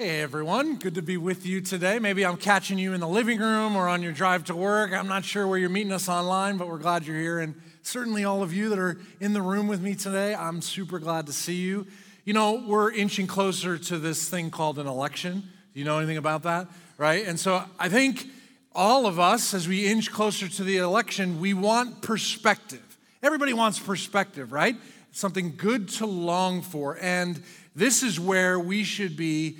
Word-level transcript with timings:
Hey 0.00 0.22
everyone, 0.22 0.76
good 0.76 0.94
to 0.94 1.02
be 1.02 1.18
with 1.18 1.44
you 1.44 1.60
today. 1.60 1.98
Maybe 1.98 2.24
I'm 2.24 2.38
catching 2.38 2.78
you 2.78 2.94
in 2.94 3.00
the 3.00 3.06
living 3.06 3.38
room 3.38 3.76
or 3.76 3.86
on 3.86 4.00
your 4.02 4.12
drive 4.12 4.44
to 4.44 4.56
work. 4.56 4.94
I'm 4.94 5.08
not 5.08 5.26
sure 5.26 5.46
where 5.46 5.58
you're 5.58 5.68
meeting 5.68 5.92
us 5.92 6.08
online, 6.08 6.56
but 6.56 6.68
we're 6.68 6.78
glad 6.78 7.04
you're 7.04 7.20
here. 7.20 7.38
And 7.38 7.54
certainly 7.82 8.24
all 8.24 8.42
of 8.42 8.50
you 8.50 8.70
that 8.70 8.78
are 8.78 8.98
in 9.20 9.34
the 9.34 9.42
room 9.42 9.68
with 9.68 9.82
me 9.82 9.94
today, 9.94 10.34
I'm 10.34 10.62
super 10.62 10.98
glad 10.98 11.26
to 11.26 11.34
see 11.34 11.56
you. 11.56 11.86
You 12.24 12.32
know, 12.32 12.64
we're 12.66 12.90
inching 12.90 13.26
closer 13.26 13.76
to 13.76 13.98
this 13.98 14.26
thing 14.26 14.50
called 14.50 14.78
an 14.78 14.86
election. 14.86 15.42
Do 15.74 15.78
you 15.78 15.84
know 15.84 15.98
anything 15.98 16.16
about 16.16 16.44
that? 16.44 16.68
Right? 16.96 17.26
And 17.26 17.38
so 17.38 17.62
I 17.78 17.90
think 17.90 18.26
all 18.74 19.04
of 19.04 19.20
us, 19.20 19.52
as 19.52 19.68
we 19.68 19.86
inch 19.86 20.10
closer 20.10 20.48
to 20.48 20.64
the 20.64 20.78
election, 20.78 21.40
we 21.40 21.52
want 21.52 22.00
perspective. 22.00 22.96
Everybody 23.22 23.52
wants 23.52 23.78
perspective, 23.78 24.50
right? 24.50 24.76
Something 25.12 25.56
good 25.58 25.90
to 25.90 26.06
long 26.06 26.62
for. 26.62 26.96
And 27.02 27.42
this 27.76 28.02
is 28.02 28.18
where 28.18 28.58
we 28.58 28.82
should 28.82 29.14
be 29.14 29.58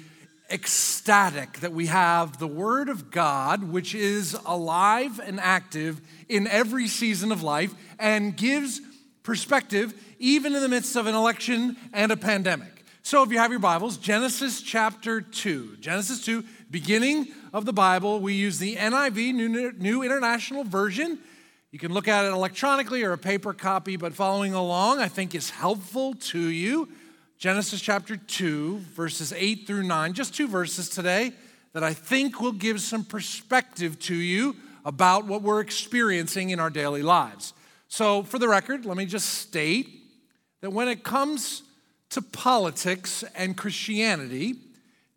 ecstatic 0.50 1.60
that 1.60 1.72
we 1.72 1.86
have 1.86 2.38
the 2.38 2.46
Word 2.46 2.88
of 2.88 3.10
God, 3.10 3.64
which 3.64 3.94
is 3.94 4.36
alive 4.44 5.20
and 5.24 5.38
active 5.40 6.00
in 6.28 6.46
every 6.46 6.88
season 6.88 7.32
of 7.32 7.42
life 7.42 7.74
and 7.98 8.36
gives 8.36 8.80
perspective 9.22 9.94
even 10.18 10.54
in 10.54 10.62
the 10.62 10.68
midst 10.68 10.96
of 10.96 11.06
an 11.06 11.14
election 11.14 11.76
and 11.92 12.12
a 12.12 12.16
pandemic. 12.16 12.84
So, 13.02 13.22
if 13.22 13.30
you 13.30 13.38
have 13.38 13.50
your 13.50 13.60
Bibles, 13.60 13.96
Genesis 13.96 14.60
chapter 14.60 15.20
2. 15.20 15.76
Genesis 15.80 16.24
2, 16.24 16.44
beginning 16.70 17.28
of 17.52 17.64
the 17.64 17.72
Bible. 17.72 18.20
We 18.20 18.34
use 18.34 18.58
the 18.58 18.76
NIV, 18.76 19.78
New, 19.78 20.02
International 20.02 20.64
Version. 20.64 21.18
You 21.72 21.78
can 21.78 21.92
look 21.92 22.08
at 22.08 22.24
it 22.24 22.28
electronically 22.28 23.02
or 23.02 23.12
a 23.12 23.18
paper 23.18 23.52
copy, 23.52 23.96
but 23.96 24.12
following 24.12 24.54
along 24.54 25.00
I 25.00 25.08
think 25.08 25.34
is 25.34 25.50
helpful 25.50 26.14
to 26.14 26.38
you. 26.38 26.88
Genesis 27.40 27.80
chapter 27.80 28.18
2, 28.18 28.80
verses 28.94 29.32
8 29.32 29.66
through 29.66 29.84
9, 29.84 30.12
just 30.12 30.34
two 30.34 30.46
verses 30.46 30.90
today 30.90 31.32
that 31.72 31.82
I 31.82 31.94
think 31.94 32.38
will 32.38 32.52
give 32.52 32.82
some 32.82 33.02
perspective 33.02 33.98
to 34.00 34.14
you 34.14 34.56
about 34.84 35.24
what 35.24 35.40
we're 35.40 35.60
experiencing 35.60 36.50
in 36.50 36.60
our 36.60 36.68
daily 36.68 37.02
lives. 37.02 37.54
So, 37.88 38.24
for 38.24 38.38
the 38.38 38.46
record, 38.46 38.84
let 38.84 38.98
me 38.98 39.06
just 39.06 39.26
state 39.26 39.88
that 40.60 40.68
when 40.68 40.86
it 40.86 41.02
comes 41.02 41.62
to 42.10 42.20
politics 42.20 43.24
and 43.34 43.56
Christianity, 43.56 44.56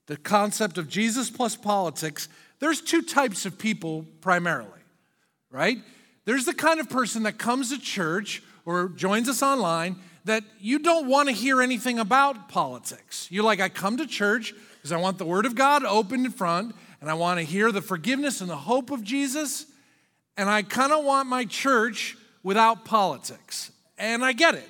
the 0.05 0.15
concept 0.15 0.77
of 0.77 0.87
Jesus 0.87 1.29
plus 1.29 1.57
politics, 1.57 2.29
there's 2.61 2.79
two 2.79 3.01
types 3.01 3.45
of 3.45 3.57
people 3.59 4.05
primarily, 4.21 4.69
right? 5.51 5.79
There's 6.23 6.45
the 6.45 6.53
kind 6.53 6.79
of 6.79 6.89
person 6.89 7.23
that 7.23 7.37
comes 7.37 7.69
to 7.71 7.77
church 7.77 8.41
or 8.65 8.87
joins 8.87 9.27
us 9.27 9.43
online 9.43 9.97
that 10.25 10.43
you 10.59 10.79
don't 10.79 11.07
want 11.07 11.29
to 11.29 11.35
hear 11.35 11.61
anything 11.61 11.99
about 11.99 12.49
politics. 12.49 13.27
You're 13.29 13.43
like, 13.43 13.59
I 13.59 13.69
come 13.69 13.97
to 13.97 14.07
church 14.07 14.53
because 14.75 14.91
I 14.91 14.97
want 14.97 15.17
the 15.17 15.25
Word 15.25 15.45
of 15.45 15.55
God 15.55 15.83
open 15.83 16.25
in 16.25 16.31
front, 16.31 16.75
and 17.01 17.09
I 17.09 17.13
want 17.13 17.39
to 17.39 17.45
hear 17.45 17.71
the 17.71 17.81
forgiveness 17.81 18.41
and 18.41 18.49
the 18.49 18.55
hope 18.55 18.91
of 18.91 19.03
Jesus, 19.03 19.65
and 20.37 20.49
I 20.49 20.61
kind 20.61 20.91
of 20.91 21.03
want 21.03 21.27
my 21.27 21.45
church 21.45 22.17
without 22.43 22.85
politics. 22.85 23.71
And 23.97 24.23
I 24.23 24.33
get 24.33 24.55
it. 24.55 24.69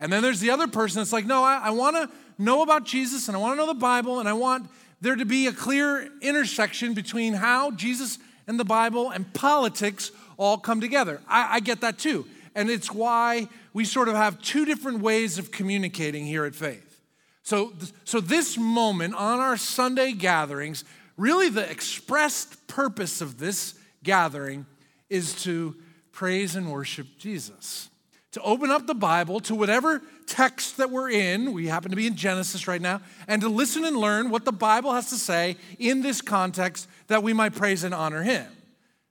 And 0.00 0.12
then 0.12 0.22
there's 0.22 0.40
the 0.40 0.50
other 0.50 0.66
person 0.66 1.00
that's 1.00 1.12
like, 1.12 1.26
no, 1.26 1.42
I, 1.44 1.56
I 1.64 1.70
want 1.70 1.96
to 1.96 2.10
know 2.38 2.62
about 2.62 2.84
Jesus, 2.84 3.28
and 3.28 3.36
I 3.36 3.40
want 3.40 3.52
to 3.52 3.56
know 3.56 3.66
the 3.66 3.78
Bible, 3.78 4.20
and 4.20 4.28
I 4.28 4.32
want 4.32 4.68
there 5.00 5.16
to 5.16 5.24
be 5.24 5.46
a 5.46 5.52
clear 5.52 6.10
intersection 6.22 6.94
between 6.94 7.34
how 7.34 7.70
Jesus 7.70 8.18
and 8.46 8.58
the 8.58 8.64
Bible 8.64 9.10
and 9.10 9.32
politics 9.34 10.10
all 10.36 10.58
come 10.58 10.80
together. 10.80 11.20
I, 11.28 11.56
I 11.56 11.60
get 11.60 11.80
that 11.82 11.98
too. 11.98 12.26
And 12.54 12.70
it's 12.70 12.90
why 12.90 13.48
we 13.74 13.84
sort 13.84 14.08
of 14.08 14.14
have 14.14 14.40
two 14.40 14.64
different 14.64 15.00
ways 15.00 15.36
of 15.36 15.50
communicating 15.50 16.24
here 16.24 16.46
at 16.46 16.54
Faith. 16.54 17.02
So, 17.42 17.74
so 18.04 18.20
this 18.20 18.56
moment 18.56 19.14
on 19.14 19.40
our 19.40 19.58
Sunday 19.58 20.12
gatherings, 20.12 20.84
really 21.18 21.50
the 21.50 21.68
expressed 21.70 22.66
purpose 22.68 23.20
of 23.20 23.38
this 23.38 23.74
gathering 24.02 24.64
is 25.10 25.34
to 25.42 25.74
praise 26.12 26.56
and 26.56 26.72
worship 26.72 27.06
Jesus. 27.18 27.90
To 28.32 28.40
open 28.42 28.70
up 28.70 28.86
the 28.86 28.94
Bible 28.94 29.40
to 29.40 29.54
whatever 29.54 30.02
text 30.26 30.78
that 30.78 30.90
we're 30.90 31.10
in, 31.10 31.52
we 31.52 31.66
happen 31.66 31.90
to 31.90 31.96
be 31.96 32.06
in 32.06 32.16
Genesis 32.16 32.66
right 32.66 32.80
now, 32.80 33.00
and 33.28 33.42
to 33.42 33.48
listen 33.48 33.84
and 33.84 33.96
learn 33.96 34.30
what 34.30 34.44
the 34.44 34.52
Bible 34.52 34.92
has 34.92 35.10
to 35.10 35.16
say 35.16 35.56
in 35.78 36.00
this 36.00 36.22
context 36.22 36.88
that 37.08 37.22
we 37.22 37.32
might 37.32 37.54
praise 37.54 37.84
and 37.84 37.94
honor 37.94 38.22
Him. 38.22 38.46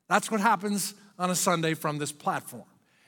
That's 0.09 0.31
what 0.31 0.41
happens 0.41 0.93
on 1.19 1.29
a 1.29 1.35
Sunday 1.35 1.73
from 1.73 1.99
this 1.99 2.11
platform. 2.11 2.63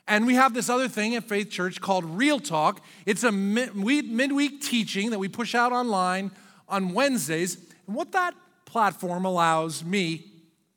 And 0.08 0.28
we 0.28 0.36
have 0.36 0.54
this 0.54 0.70
other 0.70 0.88
thing 0.88 1.16
at 1.16 1.24
Faith 1.24 1.50
Church 1.50 1.82
called 1.82 2.06
Real 2.06 2.40
Talk. 2.40 2.82
It's 3.06 3.24
a 3.24 3.32
midweek 3.32 4.62
teaching 4.62 5.10
that 5.10 5.20
we 5.20 5.28
push 5.28 5.56
out 5.56 5.72
online 5.72 6.32
on 6.70 6.94
Wednesdays. 6.94 7.58
And 7.88 7.96
what 7.96 8.12
that 8.12 8.36
platform 8.66 9.26
allows 9.26 9.84
me 9.84 10.26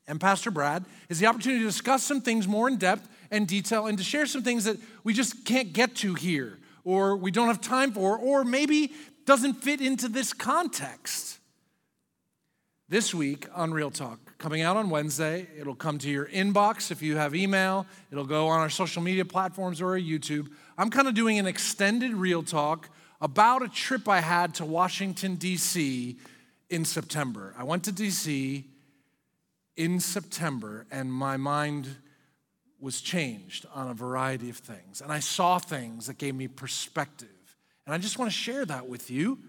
and 0.08 0.18
Pastor 0.18 0.50
Brad 0.50 0.84
is 1.10 1.18
the 1.18 1.26
opportunity 1.26 1.60
to 1.60 1.66
discuss 1.66 2.02
some 2.02 2.22
things 2.22 2.48
more 2.48 2.66
in 2.68 2.78
depth 2.78 3.06
and 3.30 3.46
detail 3.46 3.86
and 3.86 3.98
to 3.98 4.04
share 4.04 4.24
some 4.24 4.42
things 4.42 4.64
that 4.64 4.78
we 5.04 5.12
just 5.12 5.44
can't 5.44 5.72
get 5.74 5.94
to 5.96 6.14
here 6.14 6.58
or 6.82 7.16
we 7.16 7.30
don't 7.30 7.48
have 7.48 7.60
time 7.60 7.92
for 7.92 8.16
or 8.16 8.42
maybe 8.42 8.92
doesn't 9.26 9.54
fit 9.54 9.82
into 9.82 10.08
this 10.08 10.32
context. 10.32 11.38
This 12.88 13.14
week 13.14 13.46
on 13.54 13.72
Real 13.72 13.90
Talk, 13.90 14.27
coming 14.38 14.62
out 14.62 14.76
on 14.76 14.88
Wednesday. 14.88 15.48
It'll 15.58 15.74
come 15.74 15.98
to 15.98 16.08
your 16.08 16.26
inbox 16.26 16.90
if 16.90 17.02
you 17.02 17.16
have 17.16 17.34
email. 17.34 17.86
It'll 18.10 18.24
go 18.24 18.48
on 18.48 18.60
our 18.60 18.70
social 18.70 19.02
media 19.02 19.24
platforms 19.24 19.82
or 19.82 19.98
YouTube. 19.98 20.48
I'm 20.78 20.90
kind 20.90 21.08
of 21.08 21.14
doing 21.14 21.38
an 21.38 21.46
extended 21.46 22.14
real 22.14 22.44
talk 22.44 22.88
about 23.20 23.62
a 23.62 23.68
trip 23.68 24.08
I 24.08 24.20
had 24.20 24.54
to 24.54 24.64
Washington, 24.64 25.34
D.C. 25.34 26.16
in 26.70 26.84
September. 26.84 27.52
I 27.58 27.64
went 27.64 27.84
to 27.84 27.92
D.C. 27.92 28.64
in 29.76 29.98
September, 29.98 30.86
and 30.90 31.12
my 31.12 31.36
mind 31.36 31.88
was 32.80 33.00
changed 33.00 33.66
on 33.74 33.90
a 33.90 33.94
variety 33.94 34.50
of 34.50 34.56
things. 34.56 35.00
And 35.00 35.10
I 35.10 35.18
saw 35.18 35.58
things 35.58 36.06
that 36.06 36.16
gave 36.16 36.36
me 36.36 36.46
perspective. 36.46 37.28
And 37.86 37.94
I 37.94 37.98
just 37.98 38.20
want 38.20 38.30
to 38.30 38.36
share 38.36 38.64
that 38.66 38.88
with 38.88 39.10
you 39.10 39.40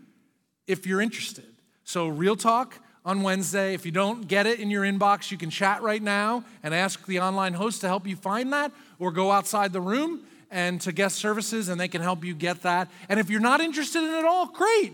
if 0.66 0.88
you're 0.88 1.02
interested. 1.02 1.46
So, 1.84 2.08
real 2.08 2.36
talk 2.36 2.82
on 3.06 3.22
Wednesday. 3.22 3.74
If 3.74 3.86
you 3.86 3.92
don't 3.92 4.28
get 4.28 4.46
it 4.46 4.60
in 4.60 4.70
your 4.70 4.84
inbox, 4.84 5.32
you 5.32 5.38
can 5.38 5.50
chat 5.50 5.82
right 5.82 6.02
now 6.02 6.44
and 6.64 6.74
ask 6.74 7.06
the 7.06 7.20
online 7.20 7.54
host 7.54 7.82
to 7.82 7.88
help 7.88 8.08
you 8.08 8.16
find 8.16 8.54
that, 8.54 8.72
or 9.00 9.12
go 9.12 9.32
outside 9.32 9.74
the 9.74 9.82
room 9.82 10.22
and 10.52 10.82
to 10.82 10.92
guest 10.92 11.18
services 11.18 11.70
and 11.70 11.80
they 11.80 11.88
can 11.88 12.02
help 12.02 12.24
you 12.24 12.34
get 12.34 12.64
that. 12.64 12.90
And 13.08 13.20
if 13.20 13.30
you're 13.30 13.40
not 13.40 13.62
interested 13.62 14.04
in 14.04 14.14
it 14.14 14.26
all, 14.26 14.48
great. 14.48 14.94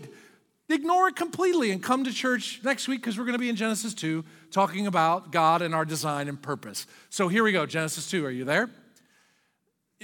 Ignore 0.68 1.08
it 1.08 1.16
completely 1.16 1.70
and 1.70 1.82
come 1.82 2.04
to 2.04 2.12
church 2.12 2.60
next 2.64 2.88
week 2.88 3.00
because 3.00 3.16
we're 3.16 3.24
going 3.24 3.34
to 3.34 3.38
be 3.38 3.48
in 3.48 3.56
Genesis 3.56 3.94
2 3.94 4.24
talking 4.50 4.86
about 4.86 5.30
God 5.30 5.62
and 5.62 5.74
our 5.74 5.84
design 5.84 6.28
and 6.28 6.40
purpose. 6.40 6.86
So 7.08 7.28
here 7.28 7.44
we 7.44 7.52
go, 7.52 7.66
Genesis 7.66 8.10
2. 8.10 8.26
Are 8.26 8.30
you 8.30 8.44
there? 8.44 8.68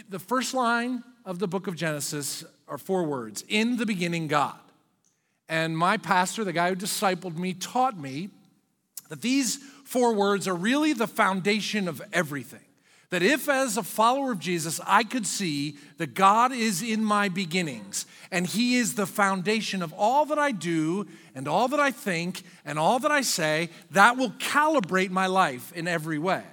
The 0.08 0.20
first 0.20 0.54
line 0.54 1.02
of 1.24 1.38
the 1.38 1.48
book 1.48 1.66
of 1.66 1.74
Genesis 1.74 2.44
are 2.68 2.78
four 2.78 3.04
words 3.04 3.44
In 3.48 3.76
the 3.76 3.86
beginning, 3.86 4.28
God. 4.28 4.58
And 5.52 5.76
my 5.76 5.98
pastor, 5.98 6.44
the 6.44 6.52
guy 6.54 6.70
who 6.70 6.76
discipled 6.76 7.36
me, 7.36 7.52
taught 7.52 8.00
me 8.00 8.30
that 9.10 9.20
these 9.20 9.58
four 9.84 10.14
words 10.14 10.48
are 10.48 10.54
really 10.54 10.94
the 10.94 11.06
foundation 11.06 11.88
of 11.88 12.00
everything. 12.10 12.64
That 13.10 13.22
if, 13.22 13.50
as 13.50 13.76
a 13.76 13.82
follower 13.82 14.32
of 14.32 14.38
Jesus, 14.38 14.80
I 14.86 15.04
could 15.04 15.26
see 15.26 15.76
that 15.98 16.14
God 16.14 16.52
is 16.52 16.80
in 16.80 17.04
my 17.04 17.28
beginnings 17.28 18.06
and 18.30 18.46
He 18.46 18.76
is 18.76 18.94
the 18.94 19.04
foundation 19.04 19.82
of 19.82 19.92
all 19.92 20.24
that 20.24 20.38
I 20.38 20.52
do 20.52 21.06
and 21.34 21.46
all 21.46 21.68
that 21.68 21.80
I 21.80 21.90
think 21.90 22.44
and 22.64 22.78
all 22.78 22.98
that 23.00 23.10
I 23.10 23.20
say, 23.20 23.68
that 23.90 24.16
will 24.16 24.30
calibrate 24.30 25.10
my 25.10 25.26
life 25.26 25.70
in 25.74 25.86
every 25.86 26.18
way. 26.18 26.44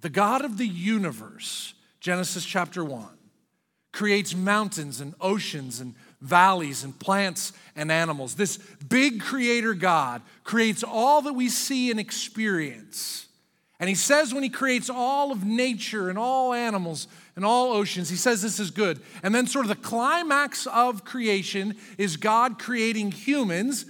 The 0.00 0.08
God 0.08 0.46
of 0.46 0.56
the 0.56 0.66
universe, 0.66 1.74
Genesis 2.00 2.46
chapter 2.46 2.82
1, 2.82 3.06
creates 3.92 4.34
mountains 4.34 5.02
and 5.02 5.14
oceans 5.20 5.78
and 5.78 5.94
valleys 6.22 6.84
and 6.84 6.98
plants 6.98 7.52
and 7.76 7.90
animals. 7.90 8.34
This 8.34 8.58
big 8.88 9.20
creator 9.20 9.74
God 9.74 10.22
creates 10.44 10.82
all 10.82 11.22
that 11.22 11.34
we 11.34 11.48
see 11.48 11.90
and 11.90 12.00
experience. 12.00 13.26
And 13.80 13.88
he 13.88 13.96
says 13.96 14.32
when 14.32 14.44
he 14.44 14.48
creates 14.48 14.88
all 14.88 15.32
of 15.32 15.44
nature 15.44 16.08
and 16.08 16.16
all 16.16 16.54
animals 16.54 17.08
and 17.34 17.44
all 17.44 17.72
oceans, 17.72 18.08
he 18.08 18.16
says 18.16 18.40
this 18.40 18.60
is 18.60 18.70
good. 18.70 19.00
And 19.24 19.34
then, 19.34 19.48
sort 19.48 19.64
of, 19.64 19.70
the 19.70 19.74
climax 19.74 20.66
of 20.68 21.04
creation 21.04 21.74
is 21.98 22.16
God 22.16 22.60
creating 22.60 23.10
humans, 23.10 23.84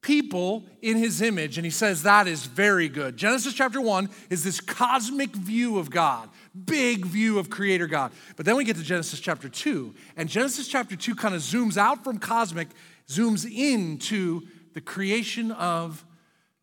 people 0.00 0.64
in 0.80 0.96
his 0.96 1.20
image. 1.22 1.58
And 1.58 1.64
he 1.64 1.72
says 1.72 2.04
that 2.04 2.28
is 2.28 2.46
very 2.46 2.88
good. 2.88 3.16
Genesis 3.16 3.52
chapter 3.52 3.80
1 3.80 4.08
is 4.30 4.44
this 4.44 4.60
cosmic 4.60 5.34
view 5.34 5.78
of 5.78 5.90
God 5.90 6.28
big 6.64 7.04
view 7.04 7.38
of 7.38 7.50
creator 7.50 7.86
God. 7.86 8.12
But 8.36 8.46
then 8.46 8.56
we 8.56 8.64
get 8.64 8.76
to 8.76 8.82
Genesis 8.82 9.20
chapter 9.20 9.48
2, 9.48 9.94
and 10.16 10.28
Genesis 10.28 10.68
chapter 10.68 10.96
2 10.96 11.14
kind 11.14 11.34
of 11.34 11.40
zooms 11.40 11.76
out 11.76 12.04
from 12.04 12.18
cosmic, 12.18 12.68
zooms 13.08 13.50
into 13.50 14.42
the 14.74 14.80
creation 14.80 15.52
of 15.52 16.04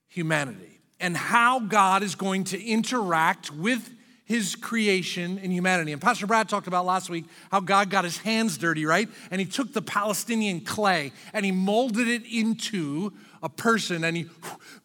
humanity 0.08 0.80
and 1.00 1.18
how 1.18 1.60
God 1.60 2.04
is 2.04 2.16
going 2.16 2.46
to 2.46 2.64
interact 2.64 3.52
with 3.52 3.94
his 4.26 4.56
creation 4.56 5.38
in 5.38 5.52
humanity. 5.52 5.92
And 5.92 6.02
Pastor 6.02 6.26
Brad 6.26 6.48
talked 6.48 6.68
about 6.68 6.86
last 6.86 7.10
week 7.10 7.26
how 7.52 7.60
God 7.60 7.90
got 7.90 8.06
his 8.06 8.18
hands 8.18 8.58
dirty, 8.58 8.86
right? 8.86 9.10
And 9.30 9.42
he 9.42 9.46
took 9.46 9.74
the 9.74 9.82
Palestinian 9.82 10.62
clay 10.62 11.12
and 11.34 11.44
he 11.44 11.52
molded 11.52 12.08
it 12.08 12.24
into 12.26 13.12
a 13.42 13.50
person 13.50 14.04
and 14.04 14.16
he 14.16 14.28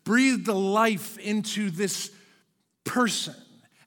breathed 0.04 0.44
the 0.44 0.54
life 0.54 1.18
into 1.18 1.70
this 1.70 2.10
person. 2.84 3.34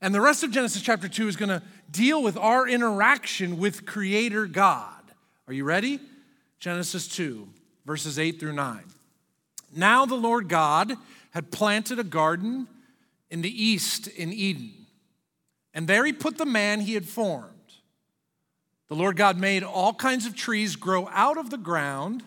And 0.02 0.16
the 0.16 0.22
rest 0.22 0.44
of 0.44 0.50
Genesis 0.50 0.82
chapter 0.82 1.08
2 1.08 1.28
is 1.28 1.36
going 1.36 1.50
to 1.50 1.62
deal 1.92 2.24
with 2.24 2.36
our 2.36 2.68
interaction 2.68 3.60
with 3.60 3.86
Creator 3.86 4.48
God. 4.48 4.88
Are 5.48 5.54
you 5.54 5.64
ready? 5.64 6.00
Genesis 6.60 7.08
2, 7.08 7.48
verses 7.86 8.18
8 8.18 8.40
through 8.40 8.54
9. 8.54 8.84
Now 9.76 10.06
the 10.08 10.16
Lord 10.16 10.50
God 10.50 10.94
had 11.32 11.52
planted 11.52 12.00
a 12.00 12.04
garden 12.04 12.68
in 13.30 13.42
the 13.42 13.64
east 13.64 14.08
in 14.08 14.34
Eden, 14.34 14.74
and 15.74 15.88
there 15.88 16.04
he 16.04 16.14
put 16.14 16.38
the 16.38 16.46
man 16.46 16.82
he 16.82 16.96
had 16.96 17.08
formed. 17.08 17.48
The 18.90 18.96
Lord 18.96 19.16
God 19.16 19.38
made 19.38 19.64
all 19.64 19.94
kinds 19.94 20.26
of 20.26 20.36
trees 20.36 20.76
grow 20.76 21.08
out 21.14 21.38
of 21.38 21.50
the 21.50 21.58
ground, 21.58 22.24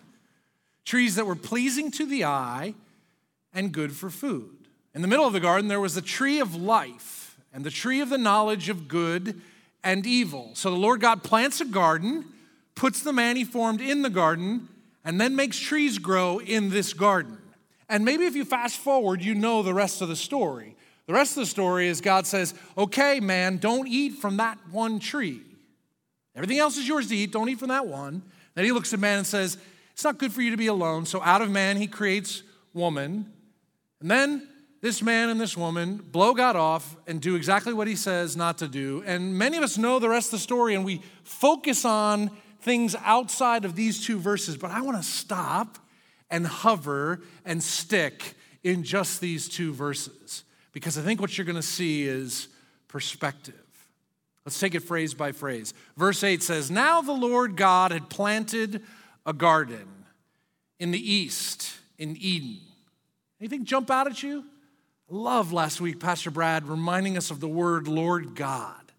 trees 0.83 1.15
that 1.15 1.27
were 1.27 1.35
pleasing 1.35 1.91
to 1.91 2.05
the 2.05 2.25
eye 2.25 2.73
and 3.53 3.71
good 3.71 3.91
for 3.91 4.09
food. 4.09 4.67
In 4.95 5.01
the 5.01 5.07
middle 5.07 5.27
of 5.27 5.33
the 5.33 5.39
garden, 5.39 5.67
there 5.67 5.79
was 5.79 5.93
the 5.93 6.01
tree 6.01 6.39
of 6.39 6.55
life 6.55 7.24
and 7.55 7.63
the 7.63 7.71
tree 7.71 8.01
of 8.01 8.09
the 8.09 8.17
knowledge 8.17 8.67
of 8.67 8.89
good 8.89 9.41
and 9.81 10.05
evil. 10.05 10.51
So 10.55 10.69
the 10.69 10.75
Lord 10.75 10.99
God 10.99 11.23
plants 11.23 11.61
a 11.61 11.65
garden, 11.65 12.25
puts 12.75 13.01
the 13.01 13.13
man 13.13 13.37
he 13.37 13.45
formed 13.45 13.79
in 13.79 14.01
the 14.01 14.09
garden, 14.09 14.67
and 15.05 15.21
then 15.21 15.37
makes 15.37 15.57
trees 15.57 15.97
grow 15.97 16.39
in 16.39 16.69
this 16.69 16.91
garden. 16.91 17.37
And 17.87 18.03
maybe 18.03 18.25
if 18.25 18.35
you 18.35 18.43
fast 18.43 18.77
forward, 18.77 19.23
you 19.23 19.33
know 19.33 19.63
the 19.63 19.73
rest 19.73 20.01
of 20.01 20.09
the 20.09 20.17
story. 20.17 20.75
The 21.07 21.13
rest 21.13 21.37
of 21.37 21.43
the 21.43 21.45
story 21.45 21.87
is 21.87 22.01
God 22.01 22.27
says, 22.27 22.53
Okay, 22.77 23.21
man, 23.21 23.55
don't 23.57 23.87
eat 23.87 24.15
from 24.15 24.35
that 24.37 24.57
one 24.69 24.99
tree. 24.99 25.41
Everything 26.35 26.59
else 26.59 26.75
is 26.75 26.85
yours 26.85 27.07
to 27.07 27.15
eat. 27.15 27.31
Don't 27.31 27.47
eat 27.47 27.59
from 27.59 27.69
that 27.69 27.87
one. 27.87 28.21
Then 28.55 28.65
he 28.65 28.73
looks 28.73 28.93
at 28.93 28.99
man 28.99 29.19
and 29.19 29.27
says, 29.27 29.57
It's 29.93 30.03
not 30.03 30.17
good 30.17 30.33
for 30.33 30.41
you 30.41 30.51
to 30.51 30.57
be 30.57 30.67
alone. 30.67 31.05
So 31.05 31.21
out 31.21 31.41
of 31.41 31.49
man, 31.49 31.77
he 31.77 31.87
creates 31.87 32.43
woman. 32.73 33.31
And 34.01 34.11
then 34.11 34.45
this 34.85 35.01
man 35.01 35.29
and 35.29 35.41
this 35.41 35.57
woman 35.57 35.95
blow 35.97 36.35
God 36.35 36.55
off 36.55 36.95
and 37.07 37.19
do 37.19 37.35
exactly 37.35 37.73
what 37.73 37.87
he 37.87 37.95
says 37.95 38.37
not 38.37 38.59
to 38.59 38.67
do. 38.67 39.01
And 39.07 39.35
many 39.35 39.57
of 39.57 39.63
us 39.63 39.79
know 39.79 39.97
the 39.97 40.07
rest 40.07 40.27
of 40.27 40.33
the 40.33 40.43
story 40.43 40.75
and 40.75 40.85
we 40.85 41.01
focus 41.23 41.85
on 41.85 42.29
things 42.61 42.95
outside 43.03 43.65
of 43.65 43.75
these 43.75 44.05
two 44.05 44.19
verses. 44.19 44.57
But 44.57 44.69
I 44.69 44.81
want 44.81 44.97
to 44.97 45.03
stop 45.03 45.79
and 46.29 46.45
hover 46.45 47.21
and 47.45 47.63
stick 47.63 48.35
in 48.63 48.83
just 48.83 49.21
these 49.21 49.49
two 49.49 49.73
verses 49.73 50.43
because 50.71 50.99
I 50.99 51.01
think 51.01 51.19
what 51.19 51.35
you're 51.35 51.45
going 51.45 51.55
to 51.55 51.63
see 51.63 52.03
is 52.03 52.47
perspective. 52.87 53.55
Let's 54.45 54.59
take 54.59 54.75
it 54.75 54.81
phrase 54.81 55.15
by 55.15 55.31
phrase. 55.31 55.73
Verse 55.97 56.23
8 56.23 56.43
says, 56.43 56.69
Now 56.69 57.01
the 57.01 57.11
Lord 57.11 57.57
God 57.57 57.91
had 57.91 58.07
planted 58.07 58.83
a 59.25 59.33
garden 59.33 59.87
in 60.77 60.91
the 60.91 61.11
east 61.11 61.73
in 61.97 62.15
Eden. 62.19 62.59
Anything 63.41 63.65
jump 63.65 63.89
out 63.89 64.05
at 64.05 64.21
you? 64.21 64.45
Love 65.09 65.53
last 65.53 65.79
week, 65.79 65.99
Pastor 65.99 66.31
Brad 66.31 66.67
reminding 66.67 67.15
us 67.15 67.29
of 67.29 67.39
the 67.39 67.47
word 67.47 67.87
Lord 67.87 68.35
God, 68.35 68.91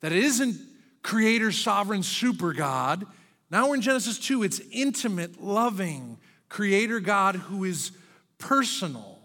that 0.00 0.12
it 0.12 0.22
isn't 0.22 0.56
creator, 1.02 1.50
sovereign, 1.50 2.04
super 2.04 2.52
God. 2.52 3.04
Now 3.50 3.68
we're 3.68 3.74
in 3.74 3.80
Genesis 3.80 4.18
2, 4.18 4.44
it's 4.44 4.60
intimate, 4.70 5.42
loving, 5.42 6.18
creator 6.48 7.00
God 7.00 7.34
who 7.34 7.64
is 7.64 7.90
personal. 8.38 9.18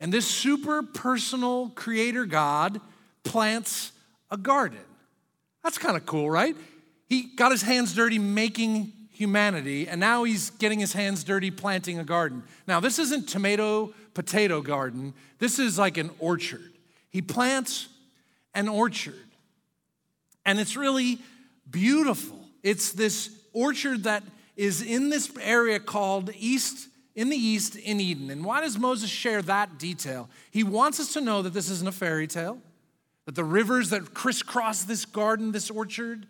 And 0.00 0.12
this 0.12 0.26
super 0.26 0.82
personal 0.82 1.68
creator 1.70 2.24
God 2.24 2.80
plants 3.22 3.92
a 4.30 4.36
garden. 4.36 4.78
That's 5.62 5.78
kind 5.78 5.96
of 5.96 6.06
cool, 6.06 6.28
right? 6.28 6.56
He 7.08 7.22
got 7.36 7.52
his 7.52 7.62
hands 7.62 7.94
dirty 7.94 8.18
making 8.18 8.92
humanity, 9.20 9.86
and 9.86 10.00
now 10.00 10.24
he's 10.24 10.48
getting 10.48 10.80
his 10.80 10.94
hands 10.94 11.22
dirty 11.24 11.50
planting 11.50 11.98
a 11.98 12.04
garden. 12.04 12.42
Now, 12.66 12.80
this 12.80 12.98
isn't 12.98 13.28
tomato 13.28 13.92
potato 14.14 14.62
garden, 14.62 15.12
this 15.38 15.58
is 15.58 15.78
like 15.78 15.98
an 15.98 16.10
orchard. 16.18 16.72
He 17.10 17.20
plants 17.20 17.88
an 18.54 18.66
orchard, 18.66 19.28
and 20.46 20.58
it's 20.58 20.74
really 20.74 21.18
beautiful. 21.70 22.38
It's 22.62 22.92
this 22.92 23.30
orchard 23.52 24.04
that 24.04 24.22
is 24.56 24.80
in 24.80 25.10
this 25.10 25.30
area 25.38 25.78
called 25.80 26.30
East, 26.38 26.88
in 27.14 27.28
the 27.28 27.36
East 27.36 27.76
in 27.76 28.00
Eden. 28.00 28.30
And 28.30 28.42
why 28.42 28.62
does 28.62 28.78
Moses 28.78 29.10
share 29.10 29.42
that 29.42 29.78
detail? 29.78 30.30
He 30.50 30.64
wants 30.64 30.98
us 30.98 31.12
to 31.12 31.20
know 31.20 31.42
that 31.42 31.52
this 31.52 31.68
isn't 31.68 31.86
a 31.86 31.92
fairy 31.92 32.26
tale, 32.26 32.58
that 33.26 33.34
the 33.34 33.44
rivers 33.44 33.90
that 33.90 34.14
crisscross 34.14 34.84
this 34.84 35.04
garden, 35.04 35.52
this 35.52 35.70
orchard, 35.70 36.26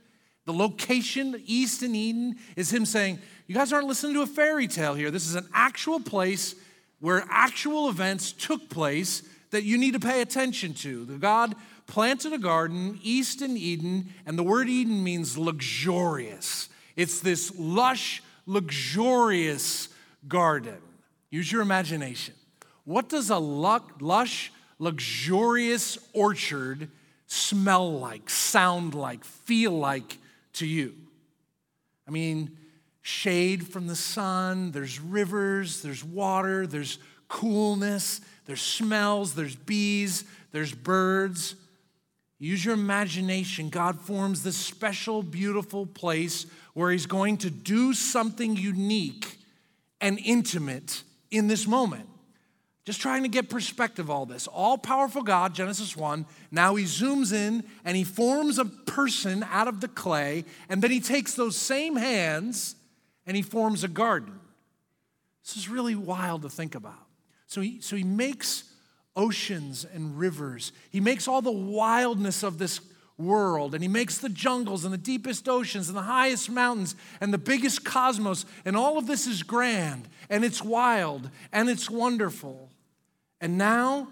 the 0.51 0.59
location, 0.59 1.41
East 1.47 1.85
in 1.85 1.95
Eden, 1.95 2.37
is 2.57 2.73
him 2.73 2.85
saying, 2.85 3.21
You 3.47 3.55
guys 3.55 3.73
aren't 3.73 3.87
listening 3.87 4.15
to 4.15 4.23
a 4.23 4.27
fairy 4.27 4.67
tale 4.67 4.95
here. 4.95 5.13
This 5.13 5.29
is 5.29 5.37
an 5.37 5.47
actual 5.55 6.01
place 6.01 6.57
where 6.99 7.25
actual 7.31 7.89
events 7.89 8.33
took 8.33 8.69
place 8.69 9.23
that 9.53 9.63
you 9.63 9.79
need 9.79 9.93
to 9.93 10.01
pay 10.01 10.21
attention 10.21 10.75
to. 10.75 11.05
The 11.05 11.19
God 11.19 11.55
planted 11.87 12.33
a 12.33 12.39
garden 12.39 12.99
east 13.01 13.43
in 13.43 13.57
Eden, 13.57 14.13
and 14.27 14.37
the 14.37 14.43
word 14.43 14.69
Eden 14.69 15.05
means 15.05 15.39
luxurious. 15.39 16.69
It's 16.97 17.21
this 17.21 17.53
lush, 17.57 18.21
luxurious 18.45 19.89
garden. 20.27 20.79
Use 21.31 21.51
your 21.51 21.63
imagination. 21.63 22.35
What 22.85 23.09
does 23.09 23.31
a 23.31 23.39
lush, 23.39 24.53
luxurious 24.81 25.97
orchard 26.13 26.89
smell 27.29 28.01
like, 28.01 28.29
sound 28.29 28.95
like, 28.95 29.23
feel 29.23 29.71
like 29.71 30.19
to 30.55 30.67
you? 30.67 30.95
I 32.07 32.11
mean, 32.11 32.57
shade 33.03 33.69
from 33.69 33.87
the 33.87 33.97
sun, 33.97 34.73
there's 34.73 35.01
rivers, 35.01 35.83
there's 35.83 36.05
water, 36.05 36.67
there's 36.67 36.99
coolness, 37.29 38.21
there's 38.47 38.61
smells, 38.61 39.35
there's 39.35 39.57
bees, 39.57 40.25
there's 40.53 40.75
birds. 40.75 41.55
Use 42.39 42.65
your 42.65 42.75
imagination. 42.75 43.69
God 43.69 44.01
forms 44.01 44.43
this 44.43 44.57
special, 44.57 45.23
beautiful 45.23 45.87
place 45.87 46.47
where 46.75 46.91
He's 46.91 47.07
going 47.07 47.37
to 47.39 47.51
do 47.51 47.93
something 47.95 48.57
unique 48.57 49.39
and 50.01 50.19
intimate 50.19 51.05
in 51.31 51.47
this 51.47 51.67
moment. 51.67 52.10
Just 52.87 53.01
trying 53.01 53.23
to 53.25 53.29
get 53.29 53.51
perspective 53.51 54.11
all 54.11 54.25
this. 54.25 54.47
All 54.47 54.79
powerful 54.79 55.23
God, 55.23 55.55
Genesis 55.55 55.97
1, 55.97 56.25
now 56.51 56.75
he 56.77 56.85
zooms 56.85 57.33
in 57.33 57.63
and 57.85 57.97
he 57.97 58.05
forms 58.05 58.59
a 58.59 58.65
person 58.65 59.45
out 59.51 59.69
of 59.69 59.81
the 59.81 59.89
clay, 59.89 60.45
and 60.69 60.83
then 60.83 60.91
he 60.91 61.01
takes 61.01 61.35
those 61.35 61.57
same 61.57 61.97
hands 61.97 62.77
and 63.27 63.37
he 63.37 63.43
forms 63.43 63.85
a 63.85 63.89
garden. 63.89 64.41
This 65.45 65.57
is 65.57 65.69
really 65.69 65.95
wild 65.95 66.43
to 66.43 66.49
think 66.49 66.75
about. 66.75 67.07
So 67.47 67.61
he, 67.61 67.81
so 67.81 67.97
he 67.97 68.05
makes 68.05 68.65
oceans 69.15 69.85
and 69.85 70.19
rivers. 70.19 70.73
He 70.91 71.01
makes 71.01 71.29
all 71.29 71.43
the 71.43 71.51
wildness 71.51 72.43
of 72.43 72.59
this 72.59 72.81
world, 73.19 73.75
and 73.75 73.83
he 73.83 73.89
makes 73.89 74.19
the 74.19 74.31
jungles 74.31 74.85
and 74.85 74.95
the 74.95 74.99
deepest 74.99 75.49
oceans 75.49 75.89
and 75.89 75.97
the 75.97 76.03
highest 76.03 76.49
mountains 76.49 76.97
and 77.21 77.35
the 77.35 77.39
biggest 77.39 77.85
cosmos, 77.85 78.47
and 78.65 78.77
all 78.77 78.97
of 78.97 79.07
this 79.07 79.27
is 79.27 79.43
grand 79.43 80.09
and 80.31 80.45
it's 80.45 80.63
wild 80.63 81.29
and 81.53 81.69
it's 81.69 81.91
wonderful. 81.91 82.70
And 83.41 83.57
now 83.57 84.09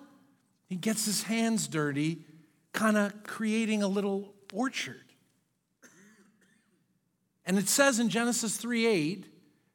he 0.66 0.76
gets 0.76 1.04
his 1.04 1.24
hands 1.24 1.68
dirty, 1.68 2.24
kind 2.72 2.96
of 2.96 3.22
creating 3.24 3.82
a 3.82 3.88
little 3.88 4.34
orchard. 4.52 5.04
And 7.44 7.58
it 7.58 7.68
says 7.68 7.98
in 7.98 8.08
Genesis 8.08 8.56
3 8.56 8.86
8 8.86 9.26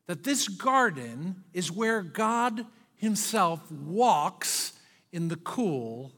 that 0.08 0.24
this 0.24 0.48
garden 0.48 1.44
is 1.54 1.72
where 1.72 2.02
God 2.02 2.66
himself 2.96 3.72
walks 3.72 4.74
in 5.12 5.28
the 5.28 5.36
cool 5.38 6.12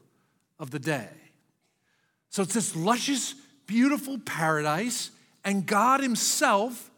of 0.58 0.70
the 0.70 0.78
day. 0.78 1.08
So 2.30 2.42
it's 2.42 2.54
this 2.54 2.76
luscious, 2.76 3.34
beautiful 3.66 4.18
paradise, 4.18 5.10
and 5.44 5.64
God 5.64 6.02
Himself 6.02 6.90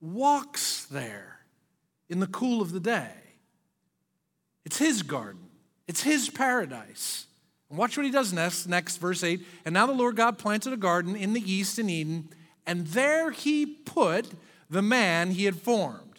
walks 0.00 0.86
there 0.86 1.40
in 2.08 2.18
the 2.18 2.26
cool 2.26 2.62
of 2.62 2.72
the 2.72 2.80
day. 2.80 3.12
It's 4.64 4.78
His 4.78 5.02
garden, 5.02 5.49
it's 5.90 6.04
His 6.04 6.30
paradise. 6.30 7.26
And 7.68 7.76
watch 7.76 7.96
what 7.96 8.06
He 8.06 8.12
does 8.12 8.32
next, 8.32 8.68
next, 8.68 8.98
verse 8.98 9.24
8. 9.24 9.44
And 9.64 9.72
now 9.72 9.86
the 9.86 9.92
Lord 9.92 10.14
God 10.14 10.38
planted 10.38 10.72
a 10.72 10.76
garden 10.76 11.16
in 11.16 11.32
the 11.32 11.40
east 11.40 11.80
in 11.80 11.90
Eden, 11.90 12.28
and 12.64 12.86
there 12.86 13.32
He 13.32 13.66
put 13.66 14.30
the 14.70 14.82
man 14.82 15.32
He 15.32 15.46
had 15.46 15.56
formed. 15.56 16.10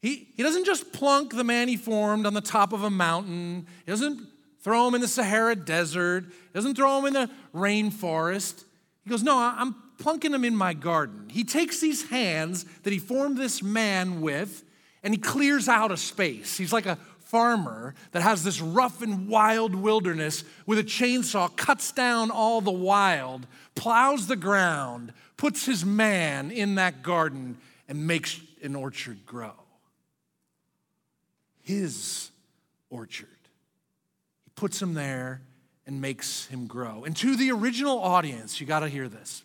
He, 0.00 0.28
he 0.36 0.44
doesn't 0.44 0.64
just 0.64 0.92
plunk 0.92 1.34
the 1.34 1.44
man 1.44 1.68
he 1.68 1.76
formed 1.76 2.26
on 2.26 2.34
the 2.34 2.40
top 2.40 2.72
of 2.72 2.82
a 2.82 2.90
mountain. 2.90 3.66
He 3.84 3.90
doesn't 3.92 4.20
throw 4.60 4.88
him 4.88 4.96
in 4.96 5.00
the 5.00 5.08
Sahara 5.08 5.54
Desert. 5.54 6.24
He 6.24 6.54
doesn't 6.54 6.74
throw 6.74 6.98
him 6.98 7.06
in 7.06 7.12
the 7.12 7.30
rainforest. 7.54 8.64
He 9.04 9.10
goes, 9.10 9.22
No, 9.22 9.38
I'm 9.38 9.76
plunking 9.98 10.34
him 10.34 10.44
in 10.44 10.56
my 10.56 10.74
garden. 10.74 11.28
He 11.30 11.44
takes 11.44 11.80
these 11.80 12.08
hands 12.10 12.64
that 12.82 12.92
he 12.92 12.98
formed 12.98 13.38
this 13.38 13.62
man 13.62 14.20
with 14.20 14.64
and 15.02 15.12
he 15.12 15.18
clears 15.18 15.68
out 15.68 15.90
a 15.90 15.96
space. 15.96 16.56
He's 16.56 16.72
like 16.72 16.86
a 16.86 16.98
farmer 17.32 17.94
that 18.10 18.20
has 18.20 18.44
this 18.44 18.60
rough 18.60 19.00
and 19.00 19.26
wild 19.26 19.74
wilderness 19.74 20.44
with 20.66 20.78
a 20.78 20.84
chainsaw, 20.84 21.56
cuts 21.56 21.90
down 21.90 22.30
all 22.30 22.60
the 22.60 22.70
wild, 22.70 23.46
plows 23.74 24.26
the 24.26 24.36
ground, 24.36 25.14
puts 25.38 25.64
his 25.64 25.82
man 25.82 26.50
in 26.50 26.74
that 26.74 27.02
garden, 27.02 27.56
and 27.88 28.06
makes 28.06 28.38
an 28.62 28.76
orchard 28.76 29.24
grow. 29.24 29.54
His 31.62 32.30
orchard. 32.90 33.28
He 34.44 34.50
puts 34.54 34.80
him 34.82 34.92
there 34.92 35.40
and 35.86 36.02
makes 36.02 36.44
him 36.48 36.66
grow. 36.66 37.04
And 37.04 37.16
to 37.16 37.34
the 37.34 37.50
original 37.50 37.98
audience, 37.98 38.60
you 38.60 38.66
got 38.66 38.80
to 38.80 38.90
hear 38.90 39.08
this. 39.08 39.42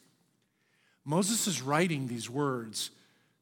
Moses 1.06 1.48
is 1.48 1.62
writing 1.62 2.08
these 2.08 2.29
words 2.29 2.91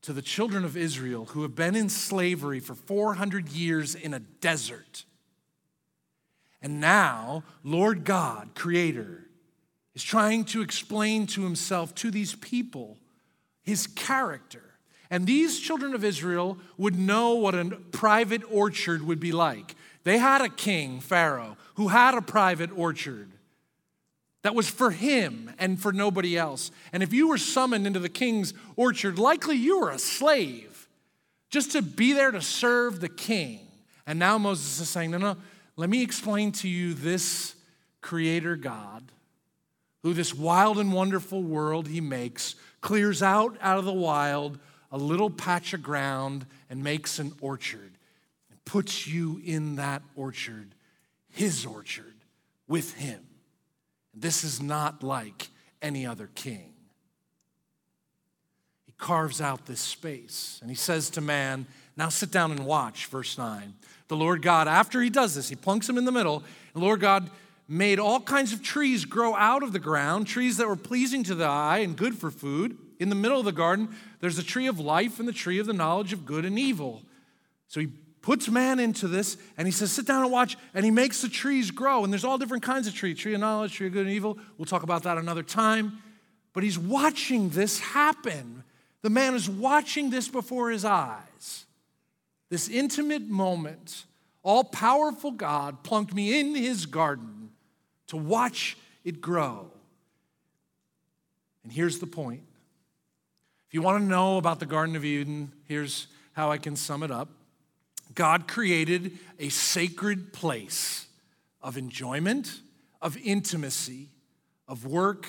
to 0.05 0.13
the 0.13 0.21
children 0.21 0.63
of 0.63 0.77
Israel 0.77 1.25
who 1.25 1.41
have 1.41 1.55
been 1.55 1.75
in 1.75 1.89
slavery 1.89 2.59
for 2.59 2.75
400 2.75 3.49
years 3.49 3.95
in 3.95 4.13
a 4.13 4.19
desert. 4.19 5.03
And 6.61 6.79
now, 6.79 7.43
Lord 7.63 8.03
God, 8.03 8.49
Creator, 8.53 9.25
is 9.95 10.03
trying 10.03 10.45
to 10.45 10.61
explain 10.61 11.25
to 11.27 11.43
himself 11.43 11.95
to 11.95 12.11
these 12.11 12.35
people 12.35 12.99
his 13.63 13.87
character. 13.87 14.61
And 15.09 15.25
these 15.25 15.59
children 15.59 15.95
of 15.95 16.03
Israel 16.03 16.59
would 16.77 16.99
know 16.99 17.33
what 17.33 17.55
a 17.55 17.65
private 17.91 18.43
orchard 18.51 19.01
would 19.01 19.19
be 19.19 19.31
like. 19.31 19.75
They 20.03 20.19
had 20.19 20.41
a 20.41 20.49
king, 20.49 20.99
Pharaoh, 20.99 21.57
who 21.75 21.87
had 21.87 22.13
a 22.13 22.21
private 22.21 22.69
orchard 22.77 23.31
that 24.45 24.53
was 24.53 24.69
for 24.69 24.91
him 24.91 25.51
and 25.57 25.81
for 25.81 25.91
nobody 25.91 26.37
else. 26.37 26.69
And 26.93 27.01
if 27.01 27.11
you 27.11 27.29
were 27.29 27.39
summoned 27.39 27.87
into 27.87 27.99
the 27.99 28.09
king's 28.09 28.53
orchard, 28.75 29.17
likely 29.17 29.55
you 29.55 29.79
were 29.79 29.89
a 29.89 29.97
slave 29.97 30.87
just 31.49 31.71
to 31.71 31.81
be 31.81 32.13
there 32.13 32.29
to 32.29 32.43
serve 32.43 33.01
the 33.01 33.09
king. 33.09 33.61
And 34.05 34.19
now 34.19 34.37
Moses 34.37 34.79
is 34.79 34.87
saying, 34.87 35.09
No, 35.09 35.17
no, 35.17 35.37
let 35.77 35.89
me 35.89 36.03
explain 36.03 36.51
to 36.51 36.67
you 36.69 36.93
this 36.93 37.55
creator 38.01 38.55
God 38.55 39.11
who 40.03 40.13
this 40.13 40.31
wild 40.31 40.77
and 40.77 40.93
wonderful 40.93 41.41
world 41.41 41.87
he 41.87 41.99
makes 41.99 42.53
clears 42.81 43.23
out 43.23 43.57
out 43.61 43.79
of 43.79 43.85
the 43.85 43.93
wild 43.93 44.59
a 44.91 44.97
little 44.99 45.31
patch 45.31 45.73
of 45.73 45.81
ground 45.81 46.45
and 46.69 46.83
makes 46.83 47.17
an 47.17 47.33
orchard 47.41 47.97
and 48.51 48.63
puts 48.63 49.07
you 49.07 49.41
in 49.43 49.77
that 49.77 50.03
orchard, 50.15 50.75
his 51.31 51.65
orchard, 51.65 52.13
with 52.67 52.93
him. 52.93 53.25
This 54.15 54.43
is 54.43 54.61
not 54.61 55.03
like 55.03 55.49
any 55.81 56.05
other 56.05 56.29
king. 56.33 56.73
He 58.85 58.93
carves 58.97 59.41
out 59.41 59.65
this 59.65 59.81
space 59.81 60.59
and 60.61 60.69
he 60.69 60.75
says 60.75 61.09
to 61.11 61.21
man, 61.21 61.67
Now 61.97 62.09
sit 62.09 62.31
down 62.31 62.51
and 62.51 62.65
watch, 62.65 63.07
verse 63.07 63.37
9. 63.37 63.73
The 64.07 64.15
Lord 64.15 64.41
God, 64.41 64.67
after 64.67 65.01
he 65.01 65.09
does 65.09 65.35
this, 65.35 65.49
he 65.49 65.55
plunks 65.55 65.89
him 65.89 65.97
in 65.97 66.05
the 66.05 66.11
middle, 66.11 66.43
the 66.73 66.79
Lord 66.79 67.01
God 67.01 67.29
made 67.67 67.99
all 67.99 68.19
kinds 68.19 68.53
of 68.53 68.61
trees 68.61 69.05
grow 69.05 69.35
out 69.35 69.63
of 69.63 69.73
the 69.73 69.79
ground, 69.79 70.27
trees 70.27 70.57
that 70.57 70.67
were 70.67 70.75
pleasing 70.75 71.23
to 71.23 71.35
the 71.35 71.45
eye 71.45 71.79
and 71.79 71.97
good 71.97 72.15
for 72.15 72.29
food. 72.29 72.77
In 72.99 73.09
the 73.09 73.15
middle 73.15 73.39
of 73.39 73.45
the 73.45 73.51
garden, 73.51 73.89
there's 74.19 74.37
the 74.37 74.43
tree 74.43 74.67
of 74.67 74.79
life 74.79 75.19
and 75.19 75.27
the 75.27 75.33
tree 75.33 75.59
of 75.59 75.65
the 75.65 75.73
knowledge 75.73 76.13
of 76.13 76.25
good 76.25 76.45
and 76.45 76.57
evil. 76.57 77.03
So 77.67 77.79
he 77.79 77.87
puts 78.25 78.49
man 78.49 78.79
into 78.79 79.07
this 79.07 79.37
and 79.55 79.67
he 79.67 79.71
says, 79.71 79.91
Sit 79.91 80.07
down 80.07 80.23
and 80.23 80.31
watch. 80.31 80.57
And 80.73 80.83
he 80.83 80.89
makes 80.89 81.21
the 81.21 81.29
trees 81.29 81.69
grow. 81.69 82.03
And 82.03 82.11
there's 82.11 82.25
all 82.25 82.39
different 82.39 82.63
kinds 82.63 82.87
of 82.87 82.95
trees 82.95 83.19
tree 83.19 83.35
of 83.35 83.39
knowledge, 83.39 83.73
tree 83.73 83.87
of 83.87 83.93
good 83.93 84.07
and 84.07 84.15
evil. 84.15 84.39
We'll 84.57 84.65
talk 84.65 84.81
about 84.81 85.03
that 85.03 85.17
another 85.19 85.43
time. 85.43 85.99
But 86.51 86.63
he's 86.63 86.77
watching 86.77 87.49
this 87.49 87.79
happen. 87.79 88.63
The 89.03 89.11
man 89.11 89.35
is 89.35 89.47
watching 89.47 90.09
this 90.09 90.27
before 90.27 90.71
his 90.71 90.83
eyes. 90.83 91.65
This 92.49 92.67
intimate 92.67 93.27
moment, 93.29 94.05
all 94.41 94.63
powerful 94.63 95.31
God 95.31 95.83
plunked 95.83 96.13
me 96.13 96.39
in 96.39 96.55
his 96.55 96.87
garden 96.87 97.51
to 98.07 98.17
watch 98.17 98.75
it 99.03 99.21
grow. 99.21 99.69
And 101.63 101.71
here's 101.71 101.99
the 101.99 102.07
point. 102.07 102.41
If 103.67 103.75
you 103.75 103.83
want 103.83 104.01
to 104.01 104.07
know 104.07 104.37
about 104.37 104.59
the 104.59 104.65
Garden 104.65 104.95
of 104.95 105.05
Eden, 105.05 105.51
here's 105.67 106.07
how 106.33 106.51
I 106.51 106.57
can 106.57 106.75
sum 106.75 107.03
it 107.03 107.11
up. 107.11 107.29
God 108.15 108.47
created 108.47 109.17
a 109.39 109.49
sacred 109.49 110.33
place 110.33 111.07
of 111.61 111.77
enjoyment, 111.77 112.61
of 113.01 113.17
intimacy, 113.17 114.09
of 114.67 114.85
work, 114.85 115.27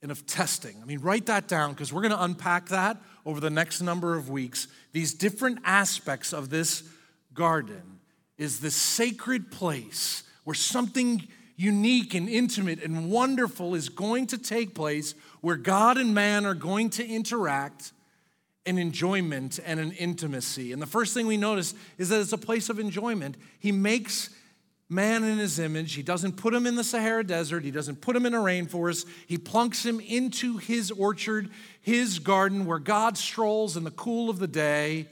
and 0.00 0.10
of 0.10 0.26
testing. 0.26 0.76
I 0.82 0.84
mean, 0.84 1.00
write 1.00 1.26
that 1.26 1.48
down 1.48 1.72
because 1.72 1.92
we're 1.92 2.02
going 2.02 2.12
to 2.12 2.22
unpack 2.22 2.68
that 2.68 2.96
over 3.26 3.40
the 3.40 3.50
next 3.50 3.80
number 3.80 4.16
of 4.16 4.30
weeks. 4.30 4.68
These 4.92 5.14
different 5.14 5.58
aspects 5.64 6.32
of 6.32 6.50
this 6.50 6.82
garden 7.34 8.00
is 8.36 8.60
this 8.60 8.76
sacred 8.76 9.50
place 9.50 10.22
where 10.44 10.54
something 10.54 11.26
unique 11.56 12.14
and 12.14 12.28
intimate 12.28 12.82
and 12.82 13.10
wonderful 13.10 13.74
is 13.74 13.88
going 13.88 14.28
to 14.28 14.38
take 14.38 14.74
place, 14.74 15.14
where 15.40 15.56
God 15.56 15.98
and 15.98 16.14
man 16.14 16.46
are 16.46 16.54
going 16.54 16.88
to 16.90 17.06
interact 17.06 17.92
an 18.68 18.78
enjoyment 18.78 19.58
and 19.64 19.80
an 19.80 19.92
intimacy. 19.92 20.72
And 20.72 20.82
the 20.82 20.86
first 20.86 21.14
thing 21.14 21.26
we 21.26 21.36
notice 21.36 21.74
is 21.96 22.10
that 22.10 22.20
it's 22.20 22.32
a 22.32 22.38
place 22.38 22.68
of 22.68 22.78
enjoyment. 22.78 23.36
He 23.58 23.72
makes 23.72 24.30
man 24.90 25.24
in 25.24 25.38
his 25.38 25.58
image. 25.58 25.94
He 25.94 26.02
doesn't 26.02 26.36
put 26.36 26.54
him 26.54 26.66
in 26.66 26.74
the 26.74 26.84
Sahara 26.84 27.24
Desert, 27.24 27.64
he 27.64 27.70
doesn't 27.70 28.00
put 28.00 28.14
him 28.14 28.26
in 28.26 28.34
a 28.34 28.38
rainforest. 28.38 29.06
He 29.26 29.38
plunks 29.38 29.84
him 29.84 30.00
into 30.00 30.58
his 30.58 30.90
orchard, 30.90 31.50
his 31.80 32.18
garden, 32.18 32.66
where 32.66 32.78
God 32.78 33.18
strolls 33.18 33.76
in 33.76 33.84
the 33.84 33.90
cool 33.90 34.30
of 34.30 34.38
the 34.38 34.46
day. 34.46 35.08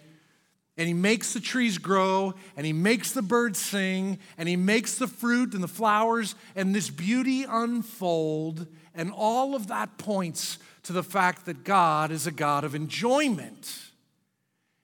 And 0.79 0.87
he 0.87 0.95
makes 0.95 1.33
the 1.33 1.41
trees 1.41 1.79
grow, 1.79 2.35
and 2.55 2.67
he 2.67 2.75
makes 2.75 3.13
the 3.13 3.23
birds 3.23 3.59
sing, 3.59 4.19
and 4.37 4.47
he 4.47 4.57
makes 4.57 4.99
the 4.99 5.07
fruit 5.07 5.55
and 5.55 5.63
the 5.63 5.69
flowers 5.69 6.35
and 6.55 6.75
this 6.75 6.91
beauty 6.91 7.47
unfold. 7.49 8.67
And 8.95 9.11
all 9.11 9.55
of 9.55 9.69
that 9.69 9.97
points 9.97 10.59
to 10.87 10.93
the 10.93 11.03
fact 11.03 11.47
that 11.47 11.65
God 11.65 12.13
is 12.13 12.27
a 12.27 12.33
God 12.33 12.63
of 12.63 12.75
enjoyment. 12.75 13.91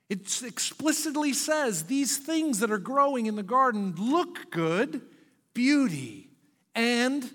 It 0.09 0.43
explicitly 0.43 1.33
says 1.33 1.85
these 1.85 2.19
things 2.19 2.59
that 2.59 2.73
are 2.73 2.79
growing 2.79 3.27
in 3.27 3.37
the 3.37 3.43
garden 3.45 3.95
look 3.97 4.51
good, 4.51 5.01
beauty, 5.55 6.29
and 6.75 7.31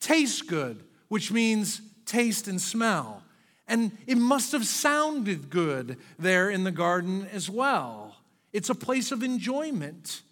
taste 0.00 0.48
good, 0.48 0.82
which 1.08 1.30
means 1.30 1.80
taste 2.04 2.48
and 2.48 2.60
smell. 2.60 3.22
And 3.68 3.92
it 4.08 4.18
must 4.18 4.50
have 4.52 4.66
sounded 4.66 5.48
good 5.48 5.96
there 6.18 6.50
in 6.50 6.64
the 6.64 6.72
garden 6.72 7.28
as 7.32 7.48
well. 7.48 8.16
It's 8.52 8.70
a 8.70 8.74
place 8.74 9.12
of 9.12 9.22
enjoyment, 9.22 10.22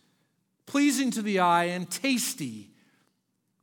pleasing 0.66 1.12
to 1.12 1.22
the 1.22 1.38
eye 1.38 1.66
and 1.66 1.88
tasty. 1.88 2.70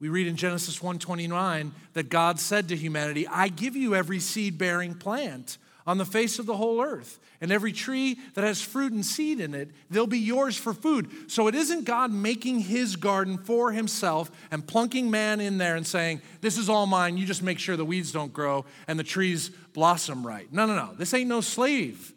We 0.05 0.09
read 0.09 0.27
in 0.27 0.35
Genesis 0.35 0.83
1:29 0.83 1.71
that 1.93 2.09
God 2.09 2.39
said 2.39 2.67
to 2.67 2.75
humanity, 2.75 3.27
"I 3.27 3.47
give 3.47 3.75
you 3.75 3.95
every 3.95 4.19
seed-bearing 4.19 4.93
plant 4.93 5.57
on 5.88 5.97
the 5.97 6.05
face 6.05 6.38
of 6.38 6.45
the 6.45 6.57
whole 6.57 6.79
earth, 6.79 7.17
and 7.41 7.51
every 7.51 7.71
tree 7.71 8.19
that 8.35 8.43
has 8.43 8.62
fruit 8.62 8.93
and 8.93 9.03
seed 9.03 9.39
in 9.39 9.55
it, 9.55 9.71
they'll 9.89 10.05
be 10.05 10.19
yours 10.19 10.57
for 10.57 10.75
food." 10.75 11.09
So 11.25 11.47
it 11.47 11.55
isn't 11.55 11.85
God 11.85 12.13
making 12.13 12.59
his 12.59 12.97
garden 12.97 13.39
for 13.39 13.71
himself 13.71 14.29
and 14.51 14.67
plunking 14.67 15.09
man 15.09 15.41
in 15.41 15.57
there 15.57 15.75
and 15.75 15.88
saying, 15.88 16.21
"This 16.39 16.59
is 16.59 16.69
all 16.69 16.85
mine, 16.85 17.17
you 17.17 17.25
just 17.25 17.41
make 17.41 17.57
sure 17.57 17.75
the 17.75 17.83
weeds 17.83 18.12
don't 18.12 18.31
grow 18.31 18.63
and 18.88 19.00
the 19.00 19.03
trees 19.03 19.50
blossom 19.74 20.24
right." 20.24 20.53
No, 20.53 20.67
no, 20.67 20.75
no. 20.75 20.93
This 20.93 21.15
ain't 21.15 21.29
no 21.29 21.41
slave. 21.41 22.13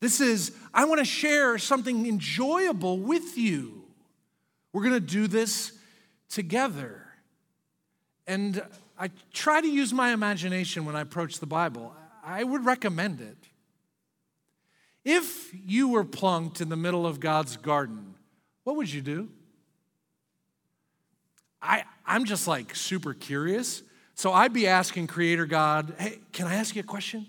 This 0.00 0.20
is 0.20 0.52
I 0.74 0.84
want 0.84 0.98
to 0.98 1.06
share 1.06 1.56
something 1.56 2.04
enjoyable 2.04 2.98
with 2.98 3.38
you. 3.38 3.84
We're 4.74 4.82
going 4.82 4.92
to 4.92 5.00
do 5.00 5.28
this 5.28 5.72
together. 6.28 7.01
And 8.26 8.62
I 8.98 9.10
try 9.32 9.60
to 9.60 9.68
use 9.68 9.92
my 9.92 10.12
imagination 10.12 10.84
when 10.84 10.96
I 10.96 11.00
approach 11.00 11.38
the 11.40 11.46
Bible. 11.46 11.94
I 12.24 12.44
would 12.44 12.64
recommend 12.64 13.20
it. 13.20 13.36
If 15.04 15.52
you 15.66 15.88
were 15.88 16.04
plunked 16.04 16.60
in 16.60 16.68
the 16.68 16.76
middle 16.76 17.06
of 17.06 17.18
God's 17.18 17.56
garden, 17.56 18.14
what 18.64 18.76
would 18.76 18.92
you 18.92 19.00
do? 19.00 19.28
I, 21.60 21.84
I'm 22.06 22.24
just 22.24 22.46
like 22.46 22.74
super 22.74 23.14
curious. 23.14 23.82
So 24.14 24.32
I'd 24.32 24.52
be 24.52 24.66
asking 24.66 25.08
Creator 25.08 25.46
God, 25.46 25.94
hey, 25.98 26.18
can 26.32 26.46
I 26.46 26.54
ask 26.54 26.76
you 26.76 26.80
a 26.80 26.84
question? 26.84 27.26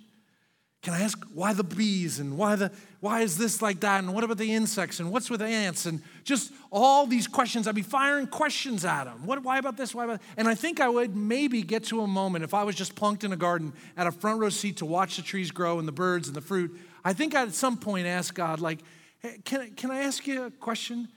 Can 0.84 0.94
I 0.94 1.02
ask 1.02 1.18
why 1.34 1.54
the 1.54 1.64
bees 1.64 2.20
and 2.20 2.38
why 2.38 2.56
the 2.56 2.72
why 3.04 3.20
is 3.20 3.38
this 3.38 3.62
like 3.62 3.82
that 3.82 4.02
and 4.02 4.14
what 4.14 4.24
about 4.24 4.38
the 4.38 4.54
insects 4.54 5.02
and 5.02 5.12
what's 5.12 5.30
with 5.30 5.42
ants 5.42 5.86
and 5.86 6.02
just 6.24 6.54
all 6.72 7.06
these 7.06 7.28
questions. 7.28 7.68
I'd 7.68 7.76
be 7.76 7.82
firing 7.82 8.28
questions 8.28 8.86
at 8.86 9.04
them. 9.04 9.26
What 9.26 9.44
why 9.44 9.58
about 9.58 9.76
this? 9.76 9.94
Why 9.94 10.06
about 10.06 10.22
and 10.38 10.48
I 10.48 10.56
think 10.56 10.80
I 10.80 10.88
would 10.88 11.14
maybe 11.14 11.64
get 11.64 11.84
to 11.86 12.00
a 12.00 12.08
moment 12.08 12.46
if 12.46 12.54
I 12.54 12.64
was 12.64 12.76
just 12.76 12.96
plunked 12.96 13.26
in 13.26 13.34
a 13.34 13.36
garden 13.36 13.74
at 13.98 14.08
a 14.08 14.12
front 14.14 14.40
row 14.40 14.48
seat 14.48 14.78
to 14.78 14.86
watch 14.86 15.18
the 15.18 15.22
trees 15.22 15.52
grow 15.52 15.80
and 15.80 15.86
the 15.86 15.92
birds 15.92 16.30
and 16.30 16.38
the 16.38 16.40
fruit. 16.42 16.80
I 17.04 17.12
think 17.12 17.36
I'd 17.36 17.50
at 17.50 17.54
some 17.54 17.76
point 17.76 18.08
ask 18.08 18.34
God 18.34 18.62
like, 18.62 18.80
hey, 19.20 19.36
can 19.44 19.72
can 19.72 19.92
I 19.92 20.04
ask 20.04 20.26
you 20.26 20.44
a 20.46 20.52
question? 20.52 21.10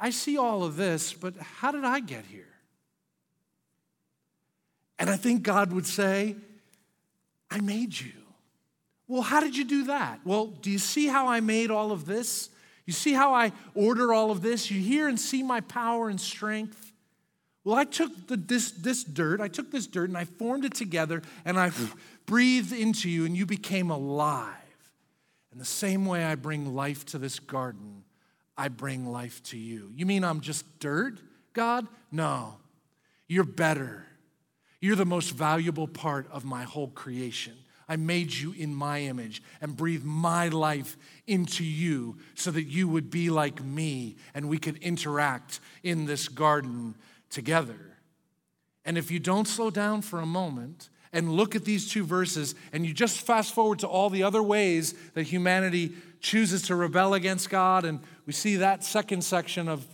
I 0.00 0.10
see 0.10 0.38
all 0.38 0.62
of 0.62 0.76
this, 0.76 1.12
but 1.12 1.36
how 1.38 1.72
did 1.72 1.84
I 1.84 1.98
get 1.98 2.24
here? 2.26 2.54
And 4.96 5.10
I 5.10 5.16
think 5.16 5.42
God 5.42 5.72
would 5.72 5.88
say, 5.88 6.36
I 7.50 7.60
made 7.60 7.98
you. 7.98 8.19
Well, 9.10 9.22
how 9.22 9.40
did 9.40 9.56
you 9.56 9.64
do 9.64 9.84
that? 9.86 10.20
Well, 10.24 10.46
do 10.46 10.70
you 10.70 10.78
see 10.78 11.08
how 11.08 11.26
I 11.26 11.40
made 11.40 11.72
all 11.72 11.90
of 11.90 12.06
this? 12.06 12.48
You 12.86 12.92
see 12.92 13.12
how 13.12 13.34
I 13.34 13.50
order 13.74 14.14
all 14.14 14.30
of 14.30 14.40
this? 14.40 14.70
You 14.70 14.80
hear 14.80 15.08
and 15.08 15.18
see 15.18 15.42
my 15.42 15.62
power 15.62 16.08
and 16.08 16.20
strength? 16.20 16.92
Well, 17.64 17.74
I 17.74 17.82
took 17.82 18.28
the, 18.28 18.36
this, 18.36 18.70
this 18.70 19.02
dirt, 19.02 19.40
I 19.40 19.48
took 19.48 19.72
this 19.72 19.88
dirt 19.88 20.10
and 20.10 20.16
I 20.16 20.26
formed 20.26 20.64
it 20.64 20.74
together 20.74 21.22
and 21.44 21.58
I 21.58 21.72
breathed 22.24 22.72
into 22.72 23.10
you 23.10 23.26
and 23.26 23.36
you 23.36 23.46
became 23.46 23.90
alive. 23.90 24.54
And 25.50 25.60
the 25.60 25.64
same 25.64 26.06
way 26.06 26.24
I 26.24 26.36
bring 26.36 26.76
life 26.76 27.04
to 27.06 27.18
this 27.18 27.40
garden, 27.40 28.04
I 28.56 28.68
bring 28.68 29.10
life 29.10 29.42
to 29.44 29.58
you. 29.58 29.90
You 29.92 30.06
mean 30.06 30.22
I'm 30.22 30.40
just 30.40 30.78
dirt, 30.78 31.18
God? 31.52 31.88
No. 32.12 32.58
You're 33.26 33.42
better. 33.42 34.06
You're 34.80 34.94
the 34.94 35.04
most 35.04 35.30
valuable 35.30 35.88
part 35.88 36.30
of 36.30 36.44
my 36.44 36.62
whole 36.62 36.88
creation. 36.88 37.54
I 37.90 37.96
made 37.96 38.32
you 38.32 38.54
in 38.56 38.72
my 38.72 39.00
image 39.00 39.42
and 39.60 39.76
breathed 39.76 40.04
my 40.04 40.46
life 40.46 40.96
into 41.26 41.64
you 41.64 42.18
so 42.36 42.52
that 42.52 42.62
you 42.62 42.86
would 42.86 43.10
be 43.10 43.30
like 43.30 43.62
me 43.64 44.14
and 44.32 44.48
we 44.48 44.58
could 44.58 44.76
interact 44.76 45.58
in 45.82 46.06
this 46.06 46.28
garden 46.28 46.94
together. 47.30 47.74
And 48.84 48.96
if 48.96 49.10
you 49.10 49.18
don't 49.18 49.48
slow 49.48 49.70
down 49.70 50.02
for 50.02 50.20
a 50.20 50.26
moment 50.26 50.88
and 51.12 51.32
look 51.32 51.56
at 51.56 51.64
these 51.64 51.90
two 51.90 52.04
verses 52.04 52.54
and 52.72 52.86
you 52.86 52.94
just 52.94 53.22
fast 53.22 53.52
forward 53.52 53.80
to 53.80 53.88
all 53.88 54.08
the 54.08 54.22
other 54.22 54.42
ways 54.42 54.94
that 55.14 55.24
humanity 55.24 55.90
chooses 56.20 56.62
to 56.62 56.76
rebel 56.76 57.14
against 57.14 57.50
God, 57.50 57.84
and 57.84 57.98
we 58.24 58.32
see 58.32 58.56
that 58.56 58.84
second 58.84 59.24
section 59.24 59.68
of 59.68 59.84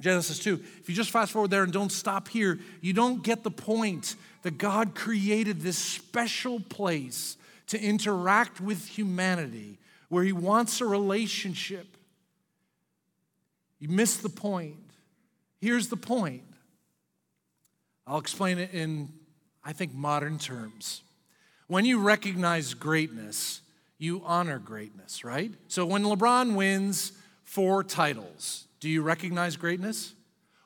Genesis 0.00 0.40
2. 0.40 0.60
If 0.80 0.88
you 0.88 0.96
just 0.96 1.10
fast 1.10 1.30
forward 1.30 1.50
there 1.50 1.62
and 1.62 1.72
don't 1.72 1.92
stop 1.92 2.26
here, 2.26 2.58
you 2.80 2.92
don't 2.92 3.22
get 3.22 3.44
the 3.44 3.52
point 3.52 4.16
that 4.42 4.58
God 4.58 4.94
created 4.94 5.60
this 5.60 5.78
special 5.78 6.60
place 6.60 7.36
to 7.68 7.80
interact 7.80 8.60
with 8.60 8.86
humanity 8.86 9.78
where 10.08 10.24
He 10.24 10.32
wants 10.32 10.80
a 10.80 10.86
relationship. 10.86 11.96
You 13.78 13.88
miss 13.88 14.16
the 14.16 14.28
point. 14.28 14.76
Here's 15.60 15.88
the 15.88 15.96
point. 15.96 16.44
I'll 18.06 18.18
explain 18.18 18.58
it 18.58 18.72
in, 18.72 19.10
I 19.64 19.72
think, 19.72 19.94
modern 19.94 20.38
terms. 20.38 21.02
When 21.66 21.84
you 21.84 22.00
recognize 22.00 22.72
greatness, 22.72 23.60
you 23.98 24.22
honor 24.24 24.58
greatness, 24.58 25.24
right? 25.24 25.52
So 25.68 25.84
when 25.84 26.04
LeBron 26.04 26.54
wins 26.54 27.12
four 27.44 27.84
titles, 27.84 28.64
do 28.80 28.88
you 28.88 29.02
recognize 29.02 29.56
greatness? 29.56 30.14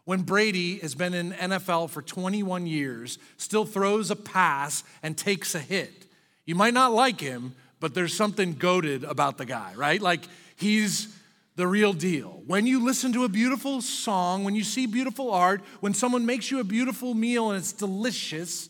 When 0.04 0.22
Brady 0.22 0.78
has 0.78 0.94
been 0.94 1.14
in 1.14 1.32
NFL 1.32 1.90
for 1.90 2.02
21 2.02 2.66
years, 2.66 3.18
still 3.36 3.64
throws 3.64 4.10
a 4.10 4.16
pass 4.16 4.82
and 5.02 5.16
takes 5.16 5.54
a 5.54 5.60
hit. 5.60 6.06
You 6.44 6.54
might 6.54 6.74
not 6.74 6.92
like 6.92 7.20
him, 7.20 7.54
but 7.78 7.94
there's 7.94 8.14
something 8.14 8.54
goaded 8.54 9.04
about 9.04 9.38
the 9.38 9.44
guy, 9.44 9.72
right? 9.76 10.00
Like 10.00 10.22
he's 10.56 11.16
the 11.56 11.66
real 11.66 11.92
deal. 11.92 12.42
When 12.46 12.66
you 12.66 12.84
listen 12.84 13.12
to 13.12 13.24
a 13.24 13.28
beautiful 13.28 13.80
song, 13.80 14.42
when 14.44 14.54
you 14.54 14.64
see 14.64 14.86
beautiful 14.86 15.30
art, 15.30 15.62
when 15.80 15.94
someone 15.94 16.26
makes 16.26 16.50
you 16.50 16.60
a 16.60 16.64
beautiful 16.64 17.14
meal 17.14 17.50
and 17.50 17.58
it's 17.58 17.72
delicious, 17.72 18.68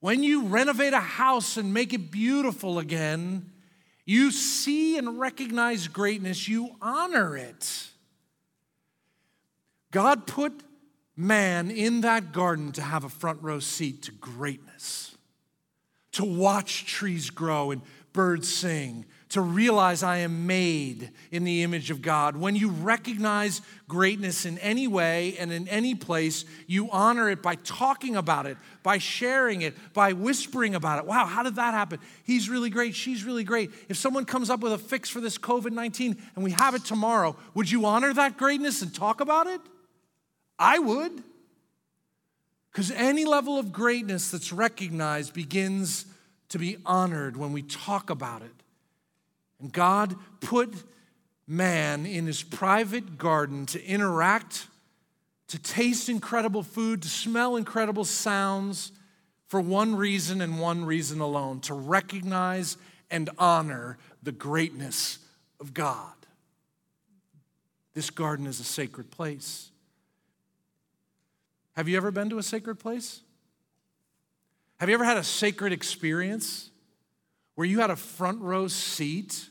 when 0.00 0.22
you 0.22 0.44
renovate 0.44 0.92
a 0.92 1.00
house 1.00 1.56
and 1.56 1.74
make 1.74 1.92
it 1.92 2.10
beautiful 2.10 2.78
again, 2.78 3.50
you 4.04 4.30
see 4.30 4.98
and 4.98 5.18
recognize 5.18 5.88
greatness, 5.88 6.48
you 6.48 6.70
honor 6.80 7.36
it. 7.36 7.89
God 9.90 10.26
put 10.26 10.52
man 11.16 11.70
in 11.70 12.02
that 12.02 12.32
garden 12.32 12.72
to 12.72 12.82
have 12.82 13.04
a 13.04 13.08
front 13.08 13.42
row 13.42 13.60
seat 13.60 14.02
to 14.02 14.12
greatness, 14.12 15.16
to 16.12 16.24
watch 16.24 16.86
trees 16.86 17.30
grow 17.30 17.70
and 17.70 17.82
birds 18.12 18.52
sing, 18.52 19.04
to 19.28 19.40
realize 19.40 20.02
I 20.02 20.18
am 20.18 20.48
made 20.48 21.12
in 21.30 21.44
the 21.44 21.62
image 21.62 21.90
of 21.92 22.02
God. 22.02 22.36
When 22.36 22.56
you 22.56 22.68
recognize 22.68 23.62
greatness 23.86 24.44
in 24.44 24.58
any 24.58 24.88
way 24.88 25.36
and 25.38 25.52
in 25.52 25.68
any 25.68 25.94
place, 25.94 26.44
you 26.66 26.90
honor 26.90 27.30
it 27.30 27.40
by 27.40 27.54
talking 27.56 28.16
about 28.16 28.46
it, 28.46 28.56
by 28.82 28.98
sharing 28.98 29.62
it, 29.62 29.76
by 29.92 30.14
whispering 30.14 30.74
about 30.74 30.98
it. 30.98 31.06
Wow, 31.06 31.26
how 31.26 31.44
did 31.44 31.56
that 31.56 31.74
happen? 31.74 32.00
He's 32.24 32.48
really 32.48 32.70
great. 32.70 32.96
She's 32.96 33.22
really 33.22 33.44
great. 33.44 33.70
If 33.88 33.96
someone 33.96 34.24
comes 34.24 34.50
up 34.50 34.60
with 34.60 34.72
a 34.72 34.78
fix 34.78 35.08
for 35.08 35.20
this 35.20 35.38
COVID 35.38 35.70
19 35.70 36.16
and 36.34 36.44
we 36.44 36.50
have 36.50 36.74
it 36.74 36.84
tomorrow, 36.84 37.36
would 37.54 37.70
you 37.70 37.86
honor 37.86 38.12
that 38.12 38.36
greatness 38.36 38.82
and 38.82 38.92
talk 38.92 39.20
about 39.20 39.46
it? 39.46 39.60
I 40.60 40.78
would. 40.78 41.24
Because 42.70 42.92
any 42.92 43.24
level 43.24 43.58
of 43.58 43.72
greatness 43.72 44.30
that's 44.30 44.52
recognized 44.52 45.34
begins 45.34 46.04
to 46.50 46.58
be 46.58 46.76
honored 46.86 47.36
when 47.36 47.52
we 47.52 47.62
talk 47.62 48.10
about 48.10 48.42
it. 48.42 48.52
And 49.60 49.72
God 49.72 50.14
put 50.40 50.72
man 51.48 52.06
in 52.06 52.26
his 52.26 52.42
private 52.44 53.18
garden 53.18 53.66
to 53.66 53.84
interact, 53.84 54.66
to 55.48 55.58
taste 55.58 56.08
incredible 56.08 56.62
food, 56.62 57.02
to 57.02 57.08
smell 57.08 57.56
incredible 57.56 58.04
sounds 58.04 58.92
for 59.48 59.60
one 59.60 59.96
reason 59.96 60.40
and 60.40 60.60
one 60.60 60.84
reason 60.84 61.20
alone 61.20 61.58
to 61.60 61.74
recognize 61.74 62.76
and 63.10 63.28
honor 63.36 63.98
the 64.22 64.30
greatness 64.30 65.18
of 65.58 65.74
God. 65.74 66.14
This 67.94 68.10
garden 68.10 68.46
is 68.46 68.60
a 68.60 68.64
sacred 68.64 69.10
place. 69.10 69.70
Have 71.76 71.88
you 71.88 71.96
ever 71.96 72.10
been 72.10 72.30
to 72.30 72.38
a 72.38 72.42
sacred 72.42 72.76
place? 72.76 73.20
Have 74.78 74.88
you 74.88 74.94
ever 74.94 75.04
had 75.04 75.16
a 75.16 75.24
sacred 75.24 75.72
experience 75.72 76.70
where 77.54 77.66
you 77.66 77.80
had 77.80 77.90
a 77.90 77.96
front 77.96 78.40
row 78.40 78.66
seat 78.66 79.50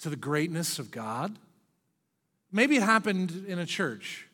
to 0.00 0.10
the 0.10 0.16
greatness 0.16 0.78
of 0.78 0.90
God? 0.90 1.38
Maybe 2.52 2.76
it 2.76 2.82
happened 2.82 3.44
in 3.46 3.58
a 3.58 3.66
church. 3.66 4.26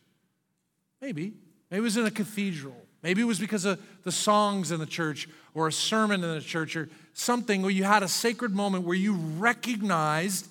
Maybe. 1.00 1.34
Maybe 1.70 1.78
it 1.78 1.82
was 1.82 1.96
in 1.96 2.06
a 2.06 2.10
cathedral. 2.10 2.76
Maybe 3.02 3.20
it 3.20 3.26
was 3.26 3.40
because 3.40 3.64
of 3.64 3.80
the 4.04 4.12
songs 4.12 4.70
in 4.70 4.78
the 4.78 4.86
church 4.86 5.28
or 5.54 5.66
a 5.68 5.72
sermon 5.72 6.22
in 6.22 6.34
the 6.34 6.40
church 6.40 6.76
or 6.76 6.88
something 7.14 7.62
where 7.62 7.70
you 7.70 7.84
had 7.84 8.02
a 8.02 8.08
sacred 8.08 8.52
moment 8.52 8.84
where 8.84 8.96
you 8.96 9.14
recognized 9.14 10.48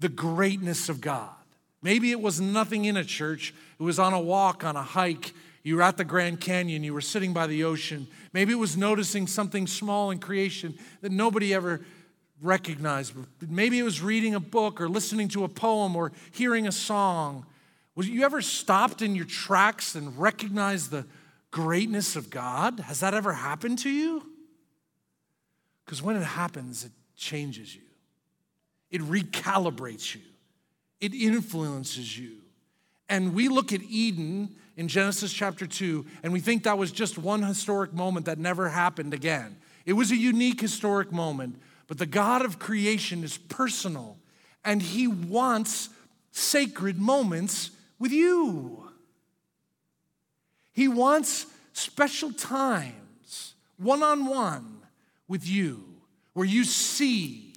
the 0.00 0.08
greatness 0.08 0.88
of 0.88 1.00
God. 1.00 1.30
Maybe 1.82 2.10
it 2.10 2.20
was 2.20 2.40
nothing 2.40 2.84
in 2.84 2.96
a 2.96 3.04
church, 3.04 3.54
it 3.78 3.82
was 3.82 3.98
on 3.98 4.12
a 4.12 4.20
walk, 4.20 4.64
on 4.64 4.76
a 4.76 4.82
hike, 4.82 5.32
you 5.62 5.76
were 5.76 5.82
at 5.82 5.96
the 5.96 6.04
Grand 6.04 6.40
Canyon, 6.40 6.82
you 6.82 6.92
were 6.92 7.00
sitting 7.00 7.32
by 7.32 7.46
the 7.46 7.64
ocean. 7.64 8.06
Maybe 8.32 8.52
it 8.52 8.56
was 8.56 8.76
noticing 8.76 9.26
something 9.26 9.66
small 9.66 10.10
in 10.10 10.18
creation 10.18 10.76
that 11.02 11.12
nobody 11.12 11.54
ever 11.54 11.82
recognized. 12.40 13.14
Maybe 13.40 13.78
it 13.78 13.84
was 13.84 14.00
reading 14.00 14.34
a 14.34 14.40
book 14.40 14.80
or 14.80 14.88
listening 14.88 15.28
to 15.28 15.44
a 15.44 15.48
poem 15.48 15.94
or 15.94 16.12
hearing 16.32 16.66
a 16.66 16.72
song. 16.72 17.46
Was 17.94 18.08
you 18.08 18.24
ever 18.24 18.42
stopped 18.42 19.02
in 19.02 19.14
your 19.14 19.26
tracks 19.26 19.94
and 19.94 20.18
recognized 20.18 20.90
the 20.90 21.06
greatness 21.50 22.16
of 22.16 22.30
God? 22.30 22.80
Has 22.80 23.00
that 23.00 23.14
ever 23.14 23.32
happened 23.32 23.78
to 23.80 23.90
you? 23.90 24.26
Because 25.84 26.02
when 26.02 26.16
it 26.16 26.24
happens, 26.24 26.84
it 26.84 26.92
changes 27.16 27.74
you. 27.74 27.82
It 28.90 29.02
recalibrates 29.02 30.14
you. 30.14 30.22
It 31.00 31.14
influences 31.14 32.18
you. 32.18 32.38
And 33.08 33.34
we 33.34 33.48
look 33.48 33.72
at 33.72 33.82
Eden 33.82 34.56
in 34.76 34.88
Genesis 34.88 35.32
chapter 35.32 35.66
2, 35.66 36.06
and 36.22 36.32
we 36.32 36.40
think 36.40 36.64
that 36.64 36.78
was 36.78 36.92
just 36.92 37.18
one 37.18 37.42
historic 37.42 37.92
moment 37.92 38.26
that 38.26 38.38
never 38.38 38.68
happened 38.68 39.12
again. 39.12 39.56
It 39.84 39.92
was 39.92 40.10
a 40.10 40.16
unique 40.16 40.60
historic 40.60 41.12
moment, 41.12 41.60
but 41.86 41.98
the 41.98 42.06
God 42.06 42.44
of 42.44 42.58
creation 42.58 43.22
is 43.22 43.36
personal, 43.36 44.18
and 44.64 44.80
He 44.80 45.06
wants 45.06 45.90
sacred 46.30 46.98
moments 46.98 47.70
with 47.98 48.12
you. 48.12 48.88
He 50.72 50.88
wants 50.88 51.46
special 51.72 52.32
times, 52.32 53.54
one 53.76 54.02
on 54.02 54.26
one, 54.26 54.78
with 55.28 55.46
you, 55.46 55.84
where 56.32 56.46
you 56.46 56.64
see, 56.64 57.54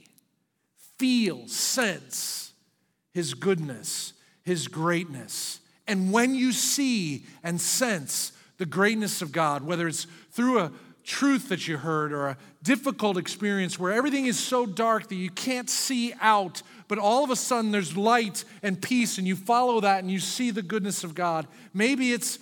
feel, 0.98 1.48
sense 1.48 2.52
His 3.14 3.34
goodness, 3.34 4.14
His 4.44 4.68
greatness 4.68 5.62
and 5.88 6.12
when 6.12 6.36
you 6.36 6.52
see 6.52 7.26
and 7.44 7.60
sense 7.60 8.32
the 8.58 8.66
greatness 8.66 9.22
of 9.22 9.32
God, 9.32 9.64
whether 9.64 9.88
it's 9.88 10.08
through 10.32 10.60
a 10.60 10.72
truth 11.04 11.50
that 11.50 11.68
you 11.68 11.78
heard 11.78 12.12
or 12.12 12.28
a 12.28 12.38
difficult 12.64 13.18
experience 13.18 13.78
where 13.78 13.94
everything 13.94 14.26
is 14.26 14.40
so 14.40 14.66
dark 14.66 15.08
that 15.10 15.16
you 15.16 15.30
can't 15.30 15.70
see 15.70 16.14
out, 16.20 16.64
but 16.88 16.98
all 16.98 17.24
of 17.24 17.30
a 17.30 17.36
sudden 17.36 17.72
there's 17.72 17.96
light 17.96 18.44
and 18.64 18.82
peace, 18.82 19.18
and 19.18 19.28
you 19.28 19.36
follow 19.36 19.80
that 19.82 20.00
and 20.00 20.12
you 20.12 20.20
see 20.20 20.50
the 20.50 20.64
goodness 20.64 21.04
of 21.04 21.14
God. 21.14 21.48
Maybe 21.74 22.12
it's 22.12 22.40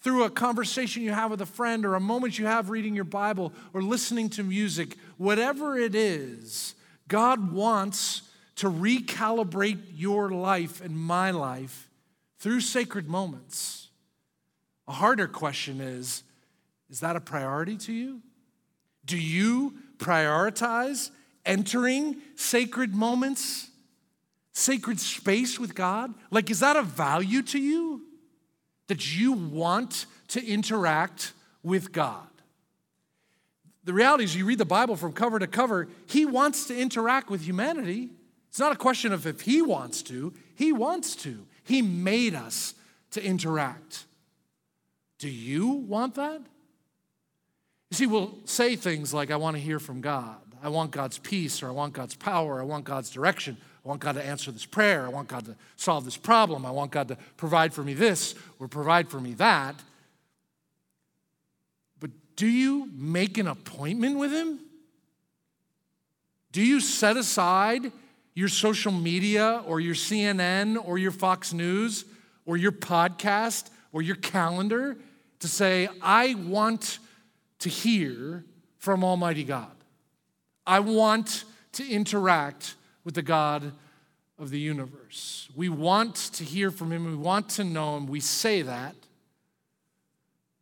through 0.00 0.24
a 0.24 0.30
conversation 0.30 1.02
you 1.02 1.12
have 1.12 1.30
with 1.30 1.42
a 1.42 1.46
friend 1.46 1.84
or 1.84 1.94
a 1.94 2.00
moment 2.00 2.38
you 2.38 2.46
have 2.46 2.70
reading 2.70 2.94
your 2.94 3.04
Bible 3.04 3.52
or 3.74 3.82
listening 3.82 4.30
to 4.30 4.42
music, 4.42 4.96
whatever 5.18 5.76
it 5.76 5.94
is, 5.94 6.74
God 7.08 7.52
wants 7.52 8.22
to 8.56 8.70
recalibrate 8.70 9.80
your 9.94 10.30
life 10.30 10.80
and 10.80 10.96
my 10.96 11.30
life 11.30 11.86
through 12.38 12.60
sacred 12.60 13.08
moments. 13.08 13.88
A 14.88 14.92
harder 14.92 15.28
question 15.28 15.80
is 15.80 16.22
is 16.88 17.00
that 17.00 17.16
a 17.16 17.20
priority 17.20 17.76
to 17.78 17.92
you? 17.92 18.20
Do 19.04 19.18
you 19.18 19.74
prioritize 19.98 21.10
entering 21.44 22.16
sacred 22.36 22.94
moments? 22.94 23.70
sacred 24.56 24.98
space 24.98 25.60
with 25.60 25.74
God? 25.74 26.14
Like, 26.30 26.50
is 26.50 26.60
that 26.60 26.76
a 26.76 26.82
value 26.82 27.42
to 27.42 27.58
you? 27.58 28.02
That 28.86 29.14
you 29.14 29.32
want 29.32 30.06
to 30.28 30.44
interact 30.44 31.32
with 31.62 31.92
God? 31.92 32.26
The 33.84 33.92
reality 33.92 34.24
is, 34.24 34.34
you 34.34 34.46
read 34.46 34.58
the 34.58 34.64
Bible 34.64 34.96
from 34.96 35.12
cover 35.12 35.38
to 35.38 35.46
cover, 35.46 35.88
He 36.06 36.24
wants 36.24 36.66
to 36.68 36.76
interact 36.76 37.28
with 37.28 37.42
humanity. 37.42 38.10
It's 38.48 38.58
not 38.58 38.72
a 38.72 38.76
question 38.76 39.12
of 39.12 39.26
if 39.26 39.42
He 39.42 39.60
wants 39.60 40.02
to, 40.04 40.32
He 40.54 40.72
wants 40.72 41.14
to. 41.16 41.46
He 41.66 41.82
made 41.82 42.34
us 42.34 42.74
to 43.10 43.22
interact. 43.22 44.04
Do 45.18 45.28
you 45.28 45.68
want 45.68 46.14
that? 46.14 46.40
You 47.90 47.96
see, 47.96 48.06
we'll 48.06 48.38
say 48.44 48.76
things 48.76 49.12
like, 49.12 49.30
I 49.30 49.36
want 49.36 49.56
to 49.56 49.62
hear 49.62 49.78
from 49.78 50.00
God. 50.00 50.36
I 50.62 50.68
want 50.68 50.90
God's 50.90 51.18
peace, 51.18 51.62
or 51.62 51.68
I 51.68 51.72
want 51.72 51.92
God's 51.92 52.14
power, 52.14 52.60
I 52.60 52.64
want 52.64 52.84
God's 52.84 53.10
direction. 53.10 53.56
I 53.84 53.88
want 53.88 54.00
God 54.00 54.16
to 54.16 54.24
answer 54.24 54.50
this 54.50 54.66
prayer. 54.66 55.06
I 55.06 55.10
want 55.10 55.28
God 55.28 55.44
to 55.44 55.54
solve 55.76 56.04
this 56.04 56.16
problem. 56.16 56.66
I 56.66 56.72
want 56.72 56.90
God 56.90 57.06
to 57.06 57.16
provide 57.36 57.72
for 57.72 57.84
me 57.84 57.94
this 57.94 58.34
or 58.58 58.66
provide 58.66 59.08
for 59.08 59.20
me 59.20 59.34
that. 59.34 59.76
But 62.00 62.10
do 62.34 62.48
you 62.48 62.90
make 62.92 63.38
an 63.38 63.46
appointment 63.46 64.18
with 64.18 64.32
him? 64.32 64.58
Do 66.50 66.62
you 66.62 66.80
set 66.80 67.16
aside 67.16 67.92
your 68.36 68.48
social 68.48 68.92
media 68.92 69.62
or 69.66 69.80
your 69.80 69.94
CNN 69.94 70.76
or 70.86 70.98
your 70.98 71.10
Fox 71.10 71.54
News 71.54 72.04
or 72.44 72.58
your 72.58 72.70
podcast 72.70 73.70
or 73.92 74.02
your 74.02 74.16
calendar 74.16 74.96
to 75.40 75.48
say, 75.48 75.88
I 76.02 76.34
want 76.34 76.98
to 77.60 77.70
hear 77.70 78.44
from 78.76 79.02
Almighty 79.02 79.42
God? 79.42 79.72
I 80.66 80.80
want 80.80 81.44
to 81.72 81.88
interact 81.88 82.74
with 83.04 83.14
the 83.14 83.22
God 83.22 83.72
of 84.38 84.50
the 84.50 84.60
universe. 84.60 85.48
We 85.56 85.70
want 85.70 86.16
to 86.34 86.44
hear 86.44 86.70
from 86.70 86.92
Him, 86.92 87.06
we 87.06 87.16
want 87.16 87.48
to 87.50 87.64
know 87.64 87.96
Him. 87.96 88.06
We 88.06 88.20
say 88.20 88.60
that. 88.60 88.94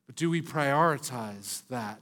But 0.06 0.14
do 0.14 0.30
we 0.30 0.42
prioritize 0.42 1.62
that? 1.70 1.98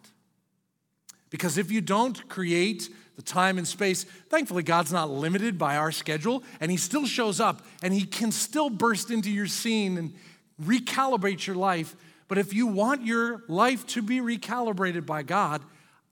Because 1.32 1.56
if 1.56 1.72
you 1.72 1.80
don't 1.80 2.28
create 2.28 2.90
the 3.16 3.22
time 3.22 3.56
and 3.56 3.66
space, 3.66 4.04
thankfully, 4.04 4.62
God's 4.62 4.92
not 4.92 5.10
limited 5.10 5.58
by 5.58 5.76
our 5.76 5.90
schedule, 5.90 6.44
and 6.60 6.70
He 6.70 6.76
still 6.76 7.06
shows 7.06 7.40
up 7.40 7.66
and 7.82 7.92
He 7.92 8.04
can 8.04 8.30
still 8.30 8.68
burst 8.68 9.10
into 9.10 9.30
your 9.30 9.46
scene 9.46 9.96
and 9.96 10.14
recalibrate 10.62 11.46
your 11.46 11.56
life. 11.56 11.96
But 12.28 12.36
if 12.36 12.52
you 12.52 12.66
want 12.66 13.06
your 13.06 13.42
life 13.48 13.86
to 13.88 14.02
be 14.02 14.20
recalibrated 14.20 15.06
by 15.06 15.22
God, 15.22 15.62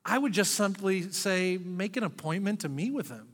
I 0.07 0.17
would 0.17 0.33
just 0.33 0.55
simply 0.55 1.13
say 1.13 1.59
make 1.59 1.99
an 1.99 2.03
appointment 2.03 2.61
to 2.61 2.71
meet 2.71 2.95
with 2.95 3.11
Him. 3.11 3.29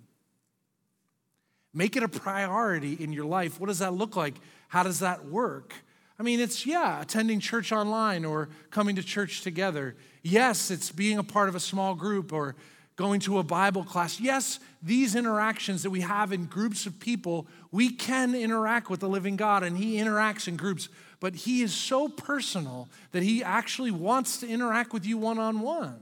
Make 1.73 1.95
it 1.95 2.03
a 2.03 2.09
priority 2.09 2.95
in 2.95 3.13
your 3.13 3.27
life. 3.27 3.61
What 3.61 3.69
does 3.69 3.79
that 3.79 3.95
look 3.95 4.17
like? 4.17 4.35
How 4.69 4.83
does 4.83 4.99
that 5.01 5.27
work? 5.27 5.73
I 6.19 6.23
mean, 6.23 6.41
it's, 6.41 6.65
yeah, 6.65 7.01
attending 7.01 7.41
church 7.41 7.73
online 7.73 8.25
or 8.25 8.49
coming 8.71 8.97
to 8.97 9.03
church 9.03 9.43
together. 9.43 9.97
Yes, 10.23 10.71
it's 10.71 10.91
being 10.91 11.19
a 11.19 11.25
part 11.25 11.49
of 11.49 11.55
a 11.55 11.61
small 11.61 11.95
group 11.95 12.33
or 12.33 12.57
going 12.97 13.21
to 13.21 13.39
a 13.39 13.43
Bible 13.43 13.85
class. 13.85 14.19
Yes, 14.19 14.59
these 14.83 15.15
interactions 15.15 15.83
that 15.83 15.91
we 15.91 16.01
have 16.01 16.33
in 16.33 16.47
groups 16.47 16.87
of 16.87 16.99
people, 16.99 17.47
we 17.71 17.91
can 17.91 18.35
interact 18.35 18.89
with 18.89 19.01
the 19.01 19.09
living 19.09 19.37
God 19.37 19.63
and 19.63 19.77
He 19.77 19.97
interacts 19.97 20.49
in 20.49 20.57
groups, 20.57 20.89
but 21.21 21.35
He 21.35 21.61
is 21.61 21.75
so 21.75 22.09
personal 22.09 22.89
that 23.13 23.23
He 23.23 23.45
actually 23.45 23.91
wants 23.91 24.39
to 24.39 24.49
interact 24.49 24.95
with 24.95 25.05
you 25.05 25.19
one 25.19 25.39
on 25.39 25.61
one. 25.61 26.01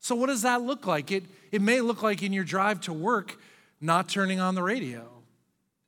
So, 0.00 0.14
what 0.14 0.28
does 0.28 0.42
that 0.42 0.62
look 0.62 0.86
like? 0.86 1.12
It, 1.12 1.24
it 1.52 1.60
may 1.60 1.82
look 1.82 2.02
like 2.02 2.22
in 2.22 2.32
your 2.32 2.44
drive 2.44 2.80
to 2.82 2.92
work, 2.92 3.38
not 3.80 4.08
turning 4.08 4.40
on 4.40 4.54
the 4.54 4.62
radio 4.62 5.06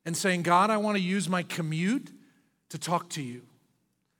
and 0.05 0.15
saying, 0.15 0.43
God, 0.43 0.69
I 0.69 0.77
want 0.77 0.97
to 0.97 1.03
use 1.03 1.27
my 1.27 1.41
commute 1.41 2.11
to 2.69 2.77
talk 2.77 3.09
to 3.09 3.21
you, 3.21 3.41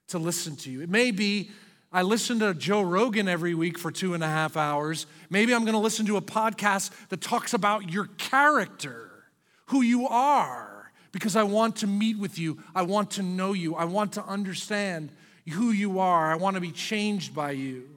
to 0.08 0.20
listen 0.20 0.56
to 0.58 0.72
you. 0.72 0.82
It 0.82 0.90
may 0.90 1.12
be 1.12 1.50
I 1.92 2.04
listen 2.04 2.40
to 2.40 2.54
Joe 2.54 2.84
Rogan 2.84 3.28
every 3.28 3.56
week 3.56 3.80
for 3.80 3.92
two 3.92 4.14
and 4.14 4.24
a 4.24 4.28
half 4.28 4.56
hours. 4.56 5.08
Maybe 5.32 5.56
I'm 5.56 5.64
going 5.64 5.74
to 5.74 5.80
listen 5.80 6.06
to 6.06 6.18
a 6.18 6.22
podcast 6.22 6.92
that 7.10 7.20
talks 7.20 7.56
about 7.56 7.92
your 7.92 8.06
character, 8.18 9.10
who 9.68 9.82
you 9.82 10.08
are, 10.08 10.92
because 11.12 11.36
I 11.36 11.44
want 11.44 11.78
to 11.78 11.88
meet 11.88 12.20
with 12.20 12.38
you. 12.38 12.60
I 12.76 12.84
want 12.84 13.12
to 13.12 13.24
know 13.24 13.54
you. 13.54 13.74
I 13.74 13.86
want 13.86 14.14
to 14.14 14.24
understand 14.24 15.10
who 15.50 15.72
you 15.72 15.98
are. 16.00 16.32
I 16.32 16.36
want 16.36 16.56
to 16.56 16.62
be 16.62 16.72
changed 16.72 17.34
by 17.34 17.52
you. 17.52 17.90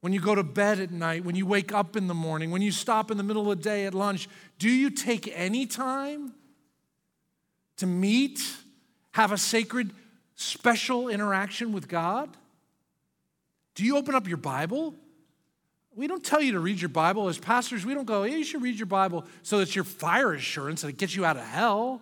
When 0.00 0.14
you 0.14 0.20
go 0.20 0.34
to 0.34 0.44
bed 0.44 0.80
at 0.80 0.90
night, 0.90 1.26
when 1.26 1.34
you 1.34 1.44
wake 1.44 1.74
up 1.74 1.94
in 1.94 2.06
the 2.06 2.14
morning, 2.14 2.50
when 2.50 2.62
you 2.62 2.70
stop 2.70 3.10
in 3.10 3.18
the 3.18 3.22
middle 3.22 3.50
of 3.50 3.58
the 3.58 3.62
day 3.62 3.84
at 3.84 3.92
lunch, 3.92 4.28
do 4.58 4.70
you 4.70 4.88
take 4.88 5.30
any 5.34 5.66
time 5.66 6.32
to 7.78 7.86
meet, 7.86 8.40
have 9.12 9.32
a 9.32 9.38
sacred, 9.38 9.90
special 10.36 11.08
interaction 11.08 11.72
with 11.72 11.88
God? 11.88 12.28
Do 13.74 13.84
you 13.84 13.96
open 13.96 14.14
up 14.14 14.28
your 14.28 14.36
Bible? 14.36 14.94
We 15.96 16.06
don't 16.06 16.22
tell 16.22 16.40
you 16.40 16.52
to 16.52 16.60
read 16.60 16.80
your 16.80 16.90
Bible. 16.90 17.28
As 17.28 17.38
pastors, 17.38 17.84
we 17.84 17.94
don't 17.94 18.04
go, 18.04 18.22
hey, 18.22 18.38
you 18.38 18.44
should 18.44 18.62
read 18.62 18.78
your 18.78 18.86
Bible 18.86 19.24
so 19.42 19.58
that 19.58 19.74
your 19.74 19.84
fire 19.84 20.32
assurance 20.32 20.84
and 20.84 20.92
it 20.92 20.98
gets 20.98 21.16
you 21.16 21.24
out 21.24 21.36
of 21.36 21.44
hell. 21.44 22.00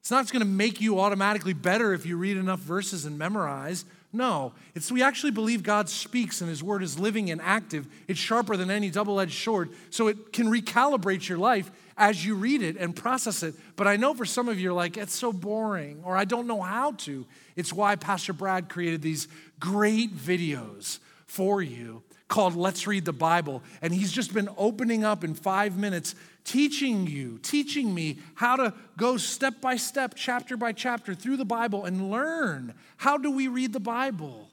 It's 0.00 0.10
not 0.10 0.30
going 0.30 0.40
to 0.40 0.48
make 0.48 0.80
you 0.80 1.00
automatically 1.00 1.54
better 1.54 1.92
if 1.94 2.06
you 2.06 2.16
read 2.16 2.36
enough 2.36 2.60
verses 2.60 3.06
and 3.06 3.18
memorize. 3.18 3.84
No, 4.12 4.52
it's 4.74 4.92
we 4.92 5.02
actually 5.02 5.32
believe 5.32 5.62
God 5.62 5.88
speaks 5.88 6.40
and 6.40 6.48
his 6.48 6.62
word 6.62 6.82
is 6.82 6.98
living 6.98 7.30
and 7.30 7.40
active. 7.40 7.86
It's 8.06 8.20
sharper 8.20 8.56
than 8.56 8.70
any 8.70 8.88
double-edged 8.90 9.42
sword, 9.42 9.70
so 9.90 10.08
it 10.08 10.32
can 10.32 10.46
recalibrate 10.46 11.28
your 11.28 11.38
life 11.38 11.70
as 11.96 12.24
you 12.24 12.34
read 12.34 12.62
it 12.62 12.76
and 12.76 12.94
process 12.94 13.42
it. 13.42 13.54
But 13.76 13.86
I 13.86 13.96
know 13.96 14.14
for 14.14 14.24
some 14.24 14.48
of 14.48 14.56
you, 14.56 14.64
you're 14.64 14.72
like, 14.72 14.96
it's 14.96 15.14
so 15.14 15.32
boring, 15.32 16.00
or 16.04 16.16
I 16.16 16.24
don't 16.24 16.46
know 16.46 16.60
how 16.60 16.92
to. 16.92 17.26
It's 17.56 17.72
why 17.72 17.96
Pastor 17.96 18.32
Brad 18.32 18.68
created 18.68 19.02
these 19.02 19.28
great 19.60 20.14
videos 20.14 20.98
for 21.26 21.62
you 21.62 22.02
called 22.28 22.56
Let's 22.56 22.86
Read 22.86 23.04
the 23.04 23.12
Bible. 23.12 23.62
And 23.80 23.94
he's 23.94 24.10
just 24.10 24.34
been 24.34 24.48
opening 24.56 25.04
up 25.04 25.24
in 25.24 25.34
five 25.34 25.76
minutes, 25.76 26.14
teaching 26.44 27.06
you, 27.06 27.38
teaching 27.38 27.94
me 27.94 28.18
how 28.34 28.56
to 28.56 28.74
go 28.96 29.16
step 29.16 29.60
by 29.60 29.76
step, 29.76 30.14
chapter 30.16 30.56
by 30.56 30.72
chapter 30.72 31.14
through 31.14 31.36
the 31.36 31.44
Bible 31.44 31.84
and 31.84 32.10
learn. 32.10 32.74
How 32.96 33.18
do 33.18 33.30
we 33.30 33.48
read 33.48 33.72
the 33.72 33.80
Bible? 33.80 34.48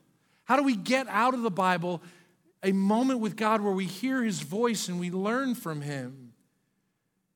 How 0.45 0.57
do 0.57 0.63
we 0.63 0.75
get 0.75 1.07
out 1.07 1.33
of 1.33 1.41
the 1.41 1.49
Bible 1.49 2.03
a 2.61 2.71
moment 2.71 3.19
with 3.19 3.35
God 3.35 3.61
where 3.61 3.73
we 3.73 3.85
hear 3.85 4.21
his 4.21 4.41
voice 4.41 4.87
and 4.87 4.99
we 4.99 5.09
learn 5.09 5.55
from 5.55 5.81
him? 5.81 6.20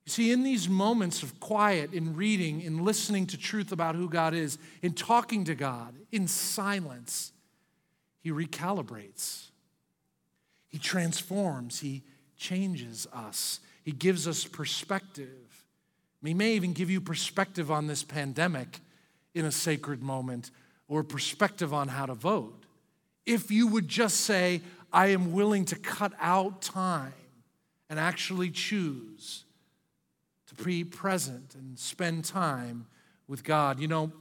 You 0.05 0.11
see, 0.11 0.31
in 0.31 0.43
these 0.43 0.69
moments 0.69 1.23
of 1.23 1.39
quiet, 1.39 1.93
in 1.93 2.15
reading, 2.15 2.61
in 2.61 2.85
listening 2.85 3.25
to 3.27 3.37
truth 3.37 3.71
about 3.71 3.95
who 3.95 4.07
God 4.07 4.35
is, 4.35 4.59
in 4.83 4.93
talking 4.93 5.45
to 5.45 5.55
God, 5.55 5.95
in 6.11 6.27
silence, 6.27 7.31
He 8.21 8.29
recalibrates. 8.29 9.47
He 10.67 10.77
transforms. 10.77 11.79
He 11.79 12.03
changes 12.37 13.07
us. 13.13 13.61
He 13.83 13.91
gives 13.91 14.27
us 14.27 14.45
perspective. 14.45 15.63
He 16.23 16.33
may 16.33 16.53
even 16.53 16.73
give 16.73 16.89
you 16.89 17.01
perspective 17.01 17.71
on 17.71 17.87
this 17.87 18.03
pandemic 18.03 18.79
in 19.33 19.45
a 19.45 19.51
sacred 19.51 20.01
moment 20.03 20.51
or 20.87 21.03
perspective 21.03 21.73
on 21.73 21.87
how 21.87 22.05
to 22.05 22.13
vote. 22.13 22.65
If 23.25 23.51
you 23.51 23.67
would 23.67 23.87
just 23.87 24.21
say, 24.21 24.61
I 24.91 25.07
am 25.07 25.33
willing 25.33 25.65
to 25.65 25.75
cut 25.75 26.13
out 26.19 26.61
time 26.61 27.13
and 27.89 27.99
actually 27.99 28.49
choose 28.49 29.44
be 30.63 30.83
present 30.83 31.55
and 31.55 31.77
spend 31.77 32.25
time 32.25 32.87
with 33.27 33.43
God. 33.43 33.79
You 33.79 33.87
know, 33.87 34.11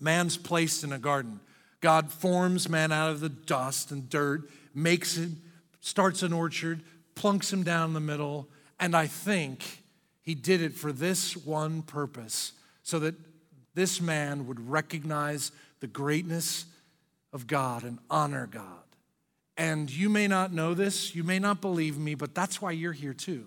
man's 0.00 0.36
placed 0.36 0.84
in 0.84 0.92
a 0.92 0.98
garden. 0.98 1.40
God 1.80 2.10
forms 2.10 2.68
man 2.68 2.92
out 2.92 3.10
of 3.10 3.20
the 3.20 3.28
dust 3.28 3.90
and 3.90 4.08
dirt, 4.08 4.48
makes 4.74 5.16
him, 5.16 5.42
starts 5.80 6.22
an 6.22 6.32
orchard, 6.32 6.82
plunks 7.14 7.52
him 7.52 7.62
down 7.62 7.88
in 7.88 7.94
the 7.94 8.00
middle, 8.00 8.48
and 8.78 8.96
I 8.96 9.06
think 9.06 9.82
he 10.22 10.34
did 10.34 10.62
it 10.62 10.74
for 10.74 10.92
this 10.92 11.36
one 11.36 11.82
purpose 11.82 12.52
so 12.82 12.98
that 13.00 13.14
this 13.74 14.00
man 14.00 14.46
would 14.46 14.70
recognize 14.70 15.52
the 15.80 15.86
greatness 15.86 16.66
of 17.32 17.46
God 17.46 17.82
and 17.82 17.98
honor 18.08 18.46
God. 18.46 18.66
And 19.56 19.90
you 19.90 20.08
may 20.08 20.28
not 20.28 20.52
know 20.52 20.74
this, 20.74 21.14
you 21.14 21.24
may 21.24 21.38
not 21.38 21.60
believe 21.60 21.98
me, 21.98 22.14
but 22.14 22.34
that's 22.34 22.62
why 22.62 22.70
you're 22.70 22.92
here 22.92 23.14
too. 23.14 23.46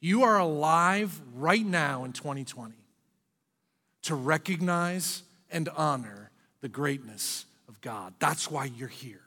You 0.00 0.22
are 0.22 0.38
alive 0.38 1.20
right 1.34 1.64
now 1.64 2.04
in 2.04 2.12
2020 2.12 2.74
to 4.02 4.14
recognize 4.14 5.22
and 5.50 5.68
honor 5.76 6.30
the 6.62 6.68
greatness 6.68 7.44
of 7.68 7.80
God. 7.80 8.14
That's 8.18 8.50
why 8.50 8.66
you're 8.66 8.88
here. 8.88 9.20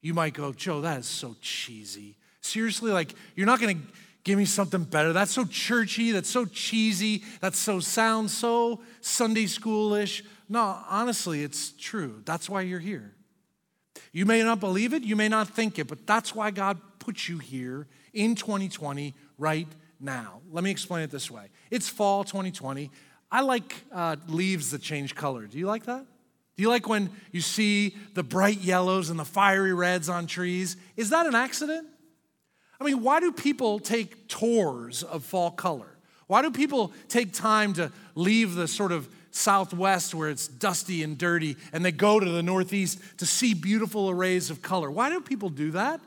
You 0.00 0.14
might 0.14 0.34
go, 0.34 0.52
Joe, 0.52 0.80
that 0.80 0.98
is 0.98 1.06
so 1.06 1.36
cheesy. 1.40 2.16
Seriously, 2.40 2.90
like, 2.90 3.14
you're 3.36 3.46
not 3.46 3.60
gonna 3.60 3.78
give 4.24 4.38
me 4.38 4.44
something 4.44 4.82
better. 4.82 5.12
That's 5.12 5.30
so 5.30 5.44
churchy, 5.44 6.10
that's 6.10 6.28
so 6.28 6.44
cheesy, 6.46 7.22
that 7.40 7.54
so 7.54 7.78
sounds 7.78 8.36
so 8.36 8.80
Sunday 9.00 9.44
schoolish. 9.44 10.22
No, 10.48 10.78
honestly, 10.88 11.44
it's 11.44 11.72
true. 11.72 12.22
That's 12.24 12.50
why 12.50 12.62
you're 12.62 12.80
here. 12.80 13.12
You 14.12 14.26
may 14.26 14.42
not 14.42 14.58
believe 14.58 14.92
it, 14.92 15.04
you 15.04 15.16
may 15.16 15.28
not 15.28 15.48
think 15.48 15.78
it, 15.78 15.86
but 15.86 16.06
that's 16.06 16.34
why 16.34 16.50
God 16.50 16.78
put 16.98 17.28
you 17.28 17.38
here 17.38 17.86
in 18.12 18.34
2020 18.34 19.14
right 19.38 19.68
now. 20.02 20.40
Let 20.50 20.64
me 20.64 20.70
explain 20.70 21.02
it 21.02 21.10
this 21.10 21.30
way 21.30 21.48
it's 21.70 21.88
fall 21.88 22.24
2020. 22.24 22.90
I 23.30 23.40
like 23.40 23.74
uh, 23.90 24.16
leaves 24.28 24.72
that 24.72 24.82
change 24.82 25.14
color. 25.14 25.46
Do 25.46 25.58
you 25.58 25.66
like 25.66 25.84
that? 25.86 26.04
Do 26.56 26.62
you 26.62 26.68
like 26.68 26.86
when 26.86 27.10
you 27.30 27.40
see 27.40 27.96
the 28.12 28.22
bright 28.22 28.60
yellows 28.60 29.08
and 29.08 29.18
the 29.18 29.24
fiery 29.24 29.72
reds 29.72 30.10
on 30.10 30.26
trees? 30.26 30.76
Is 30.96 31.10
that 31.10 31.26
an 31.26 31.34
accident? 31.34 31.88
I 32.78 32.84
mean, 32.84 33.02
why 33.02 33.20
do 33.20 33.32
people 33.32 33.78
take 33.78 34.28
tours 34.28 35.02
of 35.02 35.24
fall 35.24 35.50
color? 35.50 35.96
Why 36.26 36.42
do 36.42 36.50
people 36.50 36.92
take 37.08 37.32
time 37.32 37.72
to 37.74 37.90
leave 38.14 38.54
the 38.54 38.68
sort 38.68 38.92
of 38.92 39.08
southwest 39.30 40.14
where 40.14 40.28
it's 40.28 40.46
dusty 40.46 41.02
and 41.02 41.16
dirty 41.16 41.56
and 41.72 41.84
they 41.84 41.92
go 41.92 42.20
to 42.20 42.28
the 42.28 42.42
northeast 42.42 42.98
to 43.18 43.26
see 43.26 43.54
beautiful 43.54 44.10
arrays 44.10 44.50
of 44.50 44.60
color? 44.60 44.90
Why 44.90 45.08
do 45.08 45.20
people 45.20 45.48
do 45.48 45.70
that? 45.70 46.00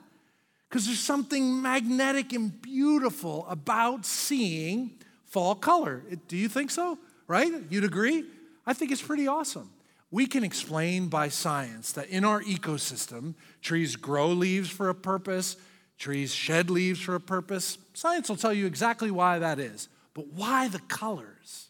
Because 0.75 0.88
there's 0.88 0.99
something 0.99 1.61
magnetic 1.61 2.33
and 2.33 2.61
beautiful 2.61 3.45
about 3.47 4.05
seeing 4.05 4.91
fall 5.23 5.55
color. 5.55 6.03
Do 6.27 6.35
you 6.35 6.49
think 6.49 6.69
so? 6.69 6.99
Right? 7.29 7.49
You'd 7.69 7.85
agree? 7.85 8.25
I 8.67 8.73
think 8.73 8.91
it's 8.91 9.01
pretty 9.01 9.25
awesome. 9.25 9.69
We 10.11 10.25
can 10.27 10.43
explain 10.43 11.07
by 11.07 11.29
science 11.29 11.93
that 11.93 12.09
in 12.09 12.25
our 12.25 12.41
ecosystem, 12.41 13.35
trees 13.61 13.95
grow 13.95 14.27
leaves 14.27 14.69
for 14.69 14.89
a 14.89 14.93
purpose, 14.93 15.55
trees 15.97 16.33
shed 16.33 16.69
leaves 16.69 16.99
for 16.99 17.15
a 17.15 17.21
purpose. 17.21 17.77
Science 17.93 18.27
will 18.27 18.35
tell 18.35 18.51
you 18.51 18.65
exactly 18.65 19.11
why 19.11 19.39
that 19.39 19.59
is. 19.59 19.88
But 20.13 20.27
why 20.27 20.67
the 20.67 20.79
colors? 20.79 21.69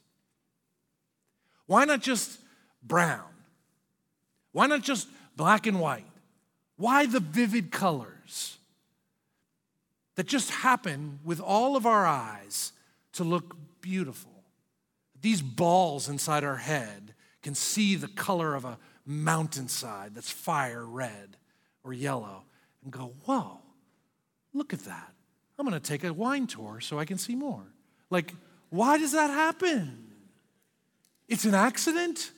Why 1.67 1.85
not 1.85 2.01
just 2.01 2.39
brown? 2.81 3.29
Why 4.51 4.65
not 4.65 4.81
just 4.81 5.07
black 5.37 5.67
and 5.67 5.79
white? 5.79 6.07
Why 6.75 7.05
the 7.05 7.19
vivid 7.19 7.69
colors 7.69 8.57
that 10.15 10.27
just 10.27 10.49
happen 10.49 11.19
with 11.23 11.39
all 11.39 11.75
of 11.75 11.85
our 11.85 12.05
eyes 12.05 12.71
to 13.13 13.23
look 13.23 13.55
beautiful? 13.81 14.31
These 15.21 15.41
balls 15.41 16.09
inside 16.09 16.43
our 16.43 16.57
head 16.57 17.13
can 17.41 17.55
see 17.55 17.95
the 17.95 18.07
color 18.07 18.55
of 18.55 18.65
a 18.65 18.77
mountainside 19.05 20.15
that's 20.15 20.31
fire 20.31 20.85
red 20.85 21.37
or 21.83 21.93
yellow 21.93 22.43
and 22.83 22.91
go, 22.91 23.13
whoa, 23.25 23.59
look 24.53 24.73
at 24.73 24.79
that. 24.85 25.13
I'm 25.57 25.65
going 25.65 25.79
to 25.79 25.87
take 25.87 26.03
a 26.03 26.13
wine 26.13 26.47
tour 26.47 26.79
so 26.81 26.99
I 26.99 27.05
can 27.05 27.17
see 27.17 27.35
more. 27.35 27.63
Like, 28.09 28.33
why 28.69 28.97
does 28.97 29.13
that 29.13 29.29
happen? 29.29 30.07
It's 31.27 31.45
an 31.45 31.53
accident? 31.53 32.31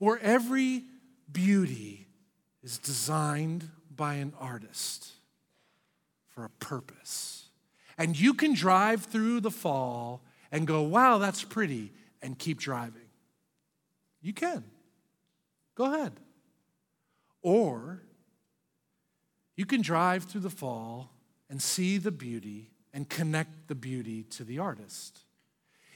Or 0.00 0.18
every 0.18 0.84
beauty 1.30 2.06
is 2.62 2.78
designed 2.78 3.68
by 3.94 4.14
an 4.14 4.32
artist 4.38 5.12
for 6.38 6.44
a 6.44 6.50
purpose. 6.64 7.46
And 7.96 8.16
you 8.18 8.32
can 8.32 8.54
drive 8.54 9.02
through 9.02 9.40
the 9.40 9.50
fall 9.50 10.22
and 10.52 10.68
go, 10.68 10.82
wow, 10.82 11.18
that's 11.18 11.42
pretty, 11.42 11.90
and 12.22 12.38
keep 12.38 12.60
driving. 12.60 13.08
You 14.22 14.32
can. 14.32 14.62
Go 15.74 15.92
ahead. 15.92 16.12
Or 17.42 18.02
you 19.56 19.66
can 19.66 19.82
drive 19.82 20.24
through 20.24 20.42
the 20.42 20.50
fall 20.50 21.10
and 21.50 21.60
see 21.60 21.98
the 21.98 22.12
beauty 22.12 22.70
and 22.94 23.08
connect 23.08 23.66
the 23.66 23.74
beauty 23.74 24.22
to 24.22 24.44
the 24.44 24.60
artist. 24.60 25.24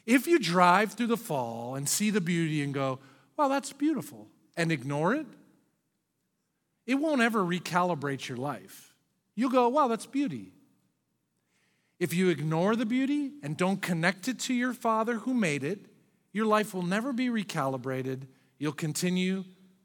If 0.07 0.27
you 0.27 0.41
drive 0.41 0.95
through 0.95 1.07
the 1.07 1.17
fall 1.17 1.77
and 1.77 1.89
see 1.89 2.11
the 2.11 2.21
beauty 2.21 2.63
and 2.63 2.75
go, 2.75 2.99
well, 3.37 3.49
that's 3.49 3.73
beautiful, 3.73 4.27
and 4.57 4.73
ignore 4.73 5.15
it, 5.15 5.27
it 6.85 6.97
won't 6.97 7.23
ever 7.23 7.45
recalibrate 7.45 8.27
your 8.27 8.39
life. 8.39 8.92
You'll 9.35 9.51
go, 9.51 9.69
wow, 9.69 9.89
that's 9.89 10.07
beauty. 10.07 10.53
If 11.99 12.13
you 12.13 12.29
ignore 12.29 12.75
the 12.77 12.87
beauty 12.87 13.33
and 13.43 13.57
don't 13.57 13.81
connect 13.81 14.29
it 14.29 14.39
to 14.41 14.55
your 14.55 14.73
Father 14.73 15.17
who 15.17 15.35
made 15.35 15.63
it, 15.63 15.87
your 16.33 16.47
life 16.47 16.75
will 16.75 16.83
never 16.83 17.13
be 17.13 17.29
recalibrated. 17.29 18.27
You'll 18.59 18.73
continue 18.73 19.45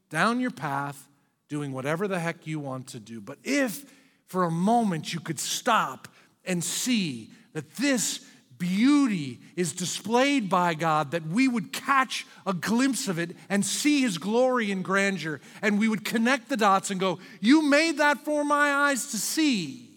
down 0.09 0.39
your 0.39 0.51
path 0.51 1.07
doing 1.49 1.71
whatever 1.71 2.07
the 2.07 2.19
heck 2.19 2.47
you 2.47 2.59
want 2.59 2.87
to 2.87 2.99
do. 2.99 3.21
But 3.21 3.37
if 3.43 3.85
for 4.25 4.43
a 4.43 4.51
moment 4.51 5.13
you 5.13 5.19
could 5.19 5.39
stop 5.39 6.07
and 6.43 6.63
see 6.63 7.29
that 7.53 7.75
this 7.75 8.25
beauty 8.57 9.39
is 9.55 9.73
displayed 9.73 10.49
by 10.49 10.73
God, 10.73 11.11
that 11.11 11.27
we 11.27 11.47
would 11.47 11.73
catch 11.73 12.25
a 12.45 12.53
glimpse 12.53 13.07
of 13.07 13.19
it 13.19 13.35
and 13.49 13.65
see 13.65 14.01
His 14.01 14.17
glory 14.17 14.71
and 14.71 14.83
grandeur, 14.83 15.39
and 15.61 15.79
we 15.79 15.87
would 15.87 16.05
connect 16.05 16.49
the 16.49 16.57
dots 16.57 16.91
and 16.91 16.99
go, 16.99 17.19
You 17.41 17.61
made 17.61 17.97
that 17.97 18.23
for 18.25 18.43
my 18.43 18.71
eyes 18.71 19.07
to 19.11 19.17
see, 19.17 19.89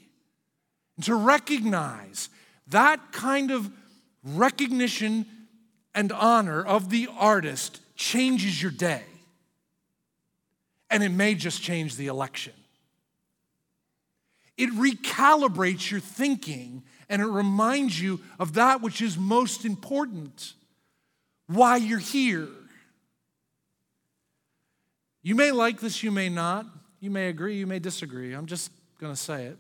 and 0.96 1.05
to 1.07 1.14
recognize 1.14 2.29
that 2.68 3.12
kind 3.12 3.51
of 3.51 3.70
recognition 4.25 5.27
and 5.94 6.12
honor 6.12 6.62
of 6.64 6.90
the 6.90 7.09
artist 7.18 7.81
changes 7.96 8.62
your 8.62 8.70
day. 8.70 9.03
And 10.88 11.03
it 11.03 11.11
may 11.11 11.35
just 11.35 11.62
change 11.62 11.96
the 11.96 12.09
election. 12.09 12.53
It 14.57 14.70
recalibrates 14.73 15.90
your 15.90 16.01
thinking 16.01 16.83
and 17.11 17.20
it 17.20 17.27
reminds 17.27 18.01
you 18.01 18.20
of 18.38 18.55
that 18.55 18.81
which 18.81 19.03
is 19.03 19.18
most 19.18 19.64
important 19.64 20.55
why 21.49 21.77
you're 21.77 21.99
here. 21.99 22.49
You 25.23 25.35
may 25.35 25.51
like 25.51 25.81
this, 25.81 26.03
you 26.03 26.12
may 26.12 26.29
not. 26.29 26.64
You 27.01 27.11
may 27.11 27.29
agree, 27.29 27.57
you 27.57 27.66
may 27.66 27.81
disagree. 27.81 28.33
I'm 28.33 28.46
just 28.46 28.70
going 28.99 29.12
to 29.12 29.20
say 29.20 29.46
it. 29.46 29.59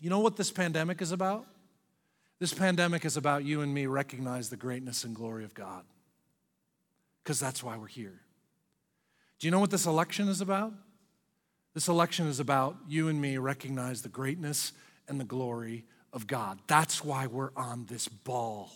You 0.00 0.08
know 0.08 0.20
what 0.20 0.36
this 0.36 0.50
pandemic 0.50 1.02
is 1.02 1.10
about? 1.10 1.46
This 2.38 2.54
pandemic 2.54 3.04
is 3.04 3.16
about 3.16 3.44
you 3.44 3.60
and 3.60 3.74
me 3.74 3.86
recognize 3.86 4.48
the 4.48 4.56
greatness 4.56 5.04
and 5.04 5.14
glory 5.14 5.44
of 5.44 5.52
God. 5.52 5.84
Because 7.22 7.40
that's 7.40 7.62
why 7.62 7.76
we're 7.76 7.86
here. 7.86 8.20
Do 9.38 9.46
you 9.46 9.50
know 9.50 9.58
what 9.58 9.70
this 9.70 9.86
election 9.86 10.28
is 10.28 10.40
about? 10.40 10.72
This 11.74 11.88
election 11.88 12.26
is 12.28 12.40
about 12.40 12.76
you 12.88 13.08
and 13.08 13.20
me 13.20 13.38
recognize 13.38 14.02
the 14.02 14.08
greatness 14.08 14.72
and 15.08 15.18
the 15.18 15.24
glory 15.24 15.84
of 16.12 16.26
God. 16.26 16.58
That's 16.66 17.04
why 17.04 17.26
we're 17.26 17.50
on 17.56 17.86
this 17.86 18.08
ball. 18.08 18.70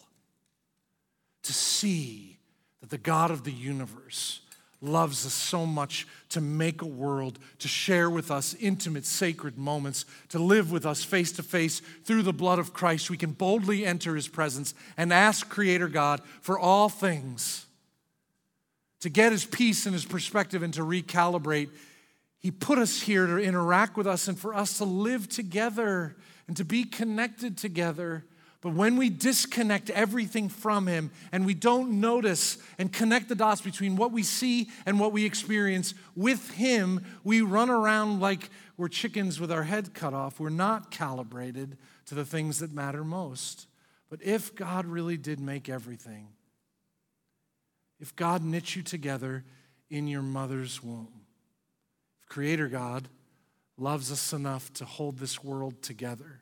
To 1.45 1.53
see 1.53 2.39
that 2.81 2.91
the 2.91 2.99
God 2.99 3.31
of 3.31 3.45
the 3.45 3.53
universe 3.53 4.41
loves 4.81 5.25
us 5.25 5.33
so 5.33 5.65
much 5.65 6.07
to 6.29 6.41
make 6.41 6.83
a 6.83 6.87
world, 6.87 7.39
to 7.59 7.69
share 7.69 8.11
with 8.11 8.31
us 8.31 8.55
intimate, 8.61 9.07
sacred 9.07 9.57
moments, 9.57 10.05
to 10.29 10.39
live 10.39 10.71
with 10.71 10.85
us 10.85 11.03
face 11.03 11.33
to 11.33 11.43
face 11.43 11.81
through 12.05 12.23
the 12.23 12.33
blood 12.33 12.59
of 12.59 12.73
Christ. 12.73 13.11
We 13.11 13.17
can 13.17 13.33
boldly 13.33 13.87
enter 13.87 14.15
his 14.15 14.29
presence 14.29 14.75
and 14.97 15.13
ask 15.13 15.49
Creator 15.49 15.89
God 15.89 16.21
for 16.43 16.59
all 16.59 16.89
things. 16.89 17.67
To 19.01 19.11
get 19.11 19.33
his 19.33 19.45
peace 19.45 19.87
and 19.87 19.95
his 19.95 20.05
perspective 20.05 20.63
and 20.63 20.73
to 20.75 20.83
recalibrate, 20.83 21.71
he 22.39 22.51
put 22.51 22.79
us 22.79 23.01
here 23.01 23.27
to 23.27 23.39
interact 23.39 23.97
with 23.97 24.07
us 24.07 24.29
and 24.29 24.39
for 24.39 24.55
us 24.55 24.79
to 24.79 24.85
live 24.85 25.29
together 25.29 26.17
and 26.47 26.57
to 26.57 26.65
be 26.65 26.85
connected 26.85 27.57
together. 27.57 28.25
But 28.61 28.75
when 28.75 28.97
we 28.97 29.11
disconnect 29.11 29.91
everything 29.91 30.49
from 30.49 30.87
Him 30.87 31.11
and 31.33 31.45
we 31.45 31.55
don't 31.55 32.01
notice 32.01 32.59
and 32.79 32.93
connect 32.93 33.29
the 33.29 33.35
dots 33.35 33.61
between 33.61 33.97
what 33.97 34.13
we 34.13 34.23
see 34.23 34.71
and 34.87 34.99
what 34.99 35.13
we 35.13 35.25
experience 35.25 35.95
with 36.17 36.53
Him, 36.53 37.05
we 37.25 37.43
run 37.43 37.71
around 37.71 38.21
like 38.21 38.49
we're 38.77 38.89
chickens 38.89 39.39
with 39.39 39.53
our 39.53 39.65
head 39.65 39.95
cut 39.95 40.15
off. 40.15 40.41
We're 40.41 40.49
not 40.49 40.91
calibrated 40.91 41.77
to 42.07 42.15
the 42.15 42.25
things 42.25 42.59
that 42.59 42.73
matter 42.73 43.05
most. 43.05 43.67
But 44.11 44.23
if 44.23 44.55
God 44.55 44.87
really 44.87 45.17
did 45.17 45.41
make 45.41 45.69
everything, 45.69 46.29
if 48.01 48.15
God 48.17 48.43
knit 48.43 48.77
you 48.77 48.83
together 48.83 49.45
in 49.91 50.07
your 50.07 50.23
mother's 50.23 50.83
womb, 50.83 51.23
if 52.21 52.29
Creator 52.29 52.69
God 52.69 53.09
loves 53.77 54.13
us 54.13 54.33
enough 54.33 54.73
to 54.75 54.85
hold 54.85 55.19
this 55.19 55.43
world 55.43 55.83
together, 55.83 56.41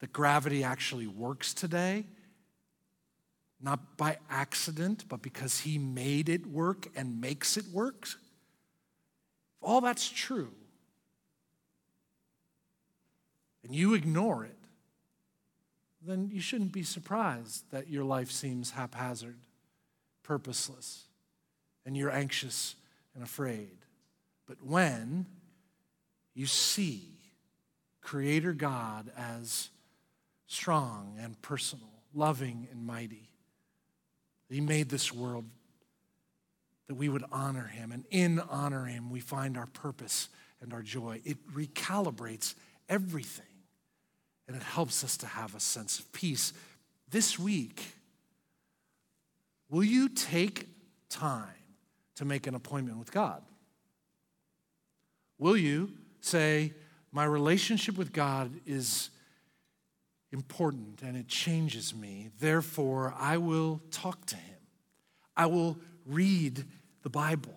that 0.00 0.12
gravity 0.12 0.62
actually 0.62 1.06
works 1.06 1.54
today, 1.54 2.04
not 3.60 3.96
by 3.96 4.18
accident, 4.28 5.04
but 5.08 5.22
because 5.22 5.60
He 5.60 5.78
made 5.78 6.28
it 6.28 6.46
work 6.46 6.88
and 6.96 7.20
makes 7.20 7.56
it 7.56 7.66
work. 7.72 8.06
If 8.06 9.62
all 9.62 9.80
that's 9.80 10.08
true, 10.08 10.52
and 13.62 13.74
you 13.74 13.94
ignore 13.94 14.44
it, 14.44 14.56
then 16.02 16.30
you 16.32 16.40
shouldn't 16.40 16.72
be 16.72 16.82
surprised 16.82 17.70
that 17.70 17.88
your 17.88 18.04
life 18.04 18.30
seems 18.30 18.70
haphazard, 18.70 19.36
purposeless, 20.22 21.04
and 21.84 21.96
you're 21.96 22.10
anxious 22.10 22.76
and 23.14 23.22
afraid. 23.22 23.76
But 24.46 24.64
when 24.64 25.26
you 26.40 26.46
see 26.46 27.02
Creator 28.00 28.54
God 28.54 29.12
as 29.14 29.68
strong 30.46 31.18
and 31.20 31.40
personal, 31.42 31.90
loving 32.14 32.66
and 32.72 32.86
mighty. 32.86 33.28
He 34.48 34.62
made 34.62 34.88
this 34.88 35.12
world 35.12 35.44
that 36.88 36.94
we 36.94 37.10
would 37.10 37.24
honor 37.30 37.66
him, 37.66 37.92
and 37.92 38.06
in 38.10 38.40
honoring 38.40 38.94
him, 38.94 39.10
we 39.10 39.20
find 39.20 39.58
our 39.58 39.66
purpose 39.66 40.30
and 40.62 40.72
our 40.72 40.80
joy. 40.80 41.20
It 41.26 41.36
recalibrates 41.52 42.54
everything. 42.88 43.44
and 44.50 44.56
it 44.56 44.64
helps 44.64 45.04
us 45.04 45.16
to 45.16 45.26
have 45.28 45.54
a 45.54 45.60
sense 45.60 46.00
of 46.00 46.12
peace. 46.12 46.52
This 47.08 47.38
week, 47.38 47.94
will 49.68 49.84
you 49.84 50.08
take 50.08 50.66
time 51.08 51.46
to 52.16 52.24
make 52.24 52.48
an 52.48 52.56
appointment 52.56 52.98
with 52.98 53.12
God? 53.12 53.42
Will 55.38 55.56
you 55.56 55.92
say, 56.24 56.74
My 57.12 57.24
relationship 57.24 57.96
with 57.96 58.12
God 58.12 58.52
is 58.66 59.10
important 60.32 61.02
and 61.02 61.16
it 61.16 61.28
changes 61.28 61.94
me. 61.94 62.30
Therefore, 62.38 63.14
I 63.18 63.36
will 63.36 63.80
talk 63.90 64.26
to 64.26 64.36
him. 64.36 64.58
I 65.36 65.46
will 65.46 65.78
read 66.06 66.64
the 67.02 67.10
Bible. 67.10 67.54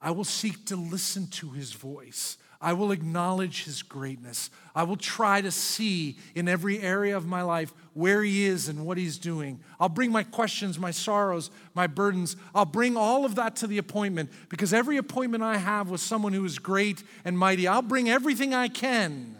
I 0.00 0.10
will 0.10 0.24
seek 0.24 0.66
to 0.66 0.76
listen 0.76 1.28
to 1.28 1.50
his 1.50 1.72
voice. 1.72 2.36
I 2.62 2.74
will 2.74 2.92
acknowledge 2.92 3.64
his 3.64 3.82
greatness. 3.82 4.50
I 4.74 4.82
will 4.82 4.96
try 4.96 5.40
to 5.40 5.50
see 5.50 6.18
in 6.34 6.46
every 6.46 6.80
area 6.80 7.16
of 7.16 7.26
my 7.26 7.40
life 7.40 7.72
where 7.94 8.22
he 8.22 8.44
is 8.44 8.68
and 8.68 8.84
what 8.84 8.98
he's 8.98 9.16
doing. 9.16 9.60
I'll 9.78 9.88
bring 9.88 10.12
my 10.12 10.24
questions, 10.24 10.78
my 10.78 10.90
sorrows, 10.90 11.50
my 11.74 11.86
burdens. 11.86 12.36
I'll 12.54 12.66
bring 12.66 12.98
all 12.98 13.24
of 13.24 13.36
that 13.36 13.56
to 13.56 13.66
the 13.66 13.78
appointment 13.78 14.30
because 14.50 14.74
every 14.74 14.98
appointment 14.98 15.42
I 15.42 15.56
have 15.56 15.88
with 15.88 16.02
someone 16.02 16.34
who 16.34 16.44
is 16.44 16.58
great 16.58 17.02
and 17.24 17.38
mighty, 17.38 17.66
I'll 17.66 17.80
bring 17.80 18.10
everything 18.10 18.52
I 18.52 18.68
can 18.68 19.38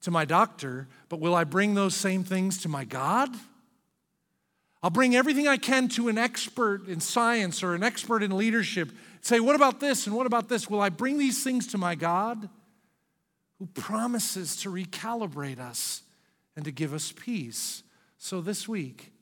to 0.00 0.10
my 0.10 0.24
doctor, 0.24 0.88
but 1.10 1.20
will 1.20 1.34
I 1.34 1.44
bring 1.44 1.74
those 1.74 1.94
same 1.94 2.24
things 2.24 2.62
to 2.62 2.68
my 2.68 2.84
God? 2.84 3.28
I'll 4.82 4.90
bring 4.90 5.14
everything 5.14 5.46
I 5.46 5.58
can 5.58 5.88
to 5.90 6.08
an 6.08 6.18
expert 6.18 6.88
in 6.88 6.98
science 6.98 7.62
or 7.62 7.74
an 7.74 7.84
expert 7.84 8.22
in 8.22 8.36
leadership. 8.36 8.90
Say, 9.22 9.38
what 9.38 9.54
about 9.54 9.78
this 9.78 10.06
and 10.06 10.16
what 10.16 10.26
about 10.26 10.48
this? 10.48 10.68
Will 10.68 10.80
I 10.80 10.88
bring 10.88 11.16
these 11.16 11.44
things 11.44 11.68
to 11.68 11.78
my 11.78 11.94
God 11.94 12.48
who 13.58 13.66
promises 13.66 14.56
to 14.56 14.70
recalibrate 14.70 15.60
us 15.60 16.02
and 16.56 16.64
to 16.64 16.72
give 16.72 16.92
us 16.92 17.12
peace? 17.12 17.84
So 18.18 18.40
this 18.40 18.68
week, 18.68 19.12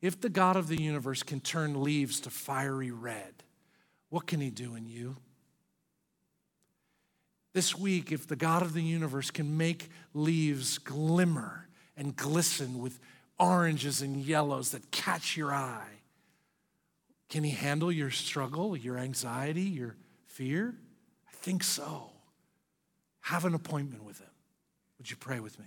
if 0.00 0.20
the 0.20 0.28
God 0.28 0.56
of 0.56 0.68
the 0.68 0.80
universe 0.80 1.24
can 1.24 1.40
turn 1.40 1.82
leaves 1.82 2.20
to 2.20 2.30
fiery 2.30 2.92
red, 2.92 3.42
what 4.10 4.28
can 4.28 4.40
he 4.40 4.50
do 4.50 4.76
in 4.76 4.86
you? 4.86 5.16
This 7.52 7.76
week, 7.76 8.12
if 8.12 8.28
the 8.28 8.36
God 8.36 8.62
of 8.62 8.74
the 8.74 8.82
universe 8.82 9.32
can 9.32 9.56
make 9.56 9.90
leaves 10.14 10.78
glimmer 10.78 11.66
and 11.96 12.14
glisten 12.14 12.78
with 12.78 13.00
oranges 13.40 14.02
and 14.02 14.16
yellows 14.16 14.70
that 14.70 14.92
catch 14.92 15.36
your 15.36 15.52
eye, 15.52 15.95
can 17.28 17.44
He 17.44 17.50
handle 17.50 17.90
your 17.90 18.10
struggle, 18.10 18.76
your 18.76 18.98
anxiety, 18.98 19.62
your 19.62 19.96
fear? 20.26 20.74
I 21.28 21.32
think 21.34 21.64
so. 21.64 22.10
Have 23.20 23.44
an 23.44 23.54
appointment 23.54 24.04
with 24.04 24.20
Him. 24.20 24.30
Would 24.98 25.10
you 25.10 25.16
pray 25.16 25.40
with 25.40 25.58
me? 25.58 25.66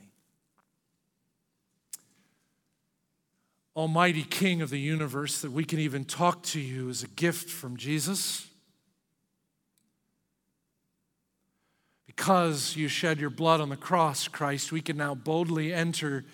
Almighty 3.75 4.23
King 4.23 4.61
of 4.61 4.69
the 4.69 4.79
universe, 4.79 5.41
that 5.41 5.51
we 5.51 5.63
can 5.63 5.79
even 5.79 6.03
talk 6.03 6.43
to 6.43 6.59
you 6.59 6.89
as 6.89 7.03
a 7.03 7.07
gift 7.07 7.49
from 7.49 7.77
Jesus. 7.77 8.45
Because 12.05 12.75
you 12.75 12.89
shed 12.89 13.19
your 13.19 13.29
blood 13.29 13.61
on 13.61 13.69
the 13.69 13.77
cross, 13.77 14.27
Christ, 14.27 14.73
we 14.73 14.81
can 14.81 14.97
now 14.97 15.15
boldly 15.15 15.73
enter 15.73 16.25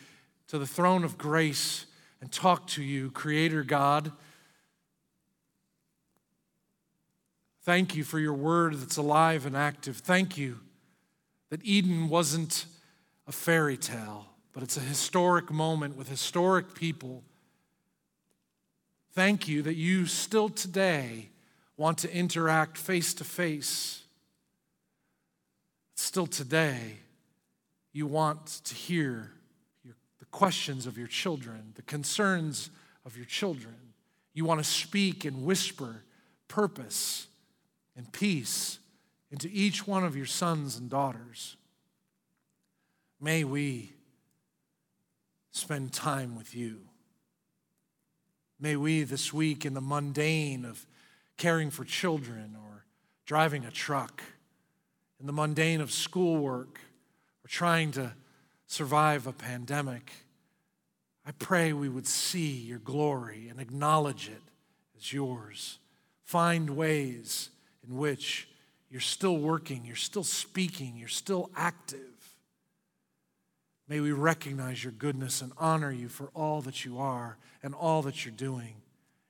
to 0.48 0.58
the 0.58 0.66
throne 0.66 1.04
of 1.04 1.18
grace 1.18 1.86
and 2.22 2.32
talk 2.32 2.66
to 2.68 2.82
you, 2.82 3.12
Creator 3.12 3.64
God. 3.64 4.12
Thank 7.66 7.96
you 7.96 8.04
for 8.04 8.20
your 8.20 8.34
word 8.34 8.76
that's 8.76 8.98
alive 8.98 9.46
and 9.46 9.58
active. 9.58 9.98
Thank 9.98 10.38
you 10.38 10.60
that 11.50 11.60
Eden 11.64 12.08
wasn't 12.08 12.66
a 13.28 13.32
fairy 13.32 13.76
tale, 13.76 14.28
but 14.54 14.64
it's 14.64 14.78
a 14.78 14.82
historic 14.82 15.52
moment 15.52 15.98
with 15.98 16.08
historic 16.08 16.74
people. 16.74 17.24
Thank 19.12 19.48
you 19.48 19.62
that 19.64 19.76
you 19.76 20.06
still 20.06 20.48
today 20.48 21.30
want 21.76 21.98
to 22.00 22.16
interact 22.16 22.78
face 22.78 23.14
to 23.16 23.24
face 23.24 24.06
Still 25.96 26.28
today, 26.28 26.98
you 27.94 28.06
want 28.06 28.46
to 28.66 28.76
hear 28.76 29.32
your, 29.84 29.96
the 30.20 30.26
questions 30.26 30.86
of 30.86 30.98
your 30.98 31.08
children, 31.08 31.72
the 31.76 31.82
concerns 31.84 32.70
of 33.06 33.16
your 33.16 33.26
children. 33.26 33.76
You 34.34 34.44
want 34.44 34.60
to 34.60 34.70
speak 34.70 35.24
and 35.24 35.46
whisper 35.46 36.04
purpose 36.50 37.28
and 37.96 38.12
peace 38.12 38.80
into 39.32 39.50
each 39.52 39.88
one 39.88 40.04
of 40.04 40.16
your 40.16 40.26
sons 40.26 40.78
and 40.78 40.90
daughters. 40.90 41.58
May 43.20 43.44
we 43.44 43.94
spend 45.52 45.94
time 45.94 46.36
with 46.36 46.56
you. 46.56 46.82
May 48.60 48.76
we 48.76 49.04
this 49.04 49.34
week, 49.34 49.66
in 49.66 49.74
the 49.74 49.82
mundane 49.82 50.66
of 50.66 50.86
caring 51.38 51.72
for 51.72 51.84
children 51.84 52.56
or 52.56 52.86
driving 53.26 53.66
a 53.66 53.72
truck, 53.72 54.22
in 55.20 55.26
the 55.26 55.34
mundane 55.34 55.82
of 55.82 55.92
schoolwork 55.92 56.80
or 57.44 57.48
trying 57.48 57.92
to 57.92 58.14
survive 58.68 59.28
a 59.28 59.34
pandemic, 59.34 60.12
I 61.26 61.32
pray 61.32 61.74
we 61.74 61.90
would 61.90 62.08
see 62.08 62.52
your 62.52 62.80
glory 62.80 63.48
and 63.50 63.60
acknowledge 63.60 64.30
it 64.30 64.42
as 64.96 65.12
yours. 65.12 65.80
Find 66.24 66.72
ways 66.72 67.50
in 67.88 67.98
which 67.98 68.48
you're 68.90 69.02
still 69.02 69.38
working, 69.38 69.84
you're 69.86 69.96
still 69.96 70.24
speaking, 70.24 70.96
you're 70.98 71.08
still 71.08 71.50
active. 71.56 72.00
May 73.88 74.00
we 74.00 74.12
recognize 74.12 74.84
your 74.84 74.94
goodness 74.94 75.42
and 75.42 75.52
honor 75.58 75.92
you 75.92 76.08
for 76.10 76.30
all 76.34 76.62
that 76.62 76.86
you 76.86 76.98
are 76.98 77.38
and 77.62 77.74
all 77.76 78.02
that 78.04 78.26
you're 78.26 78.34
doing. 78.34 78.76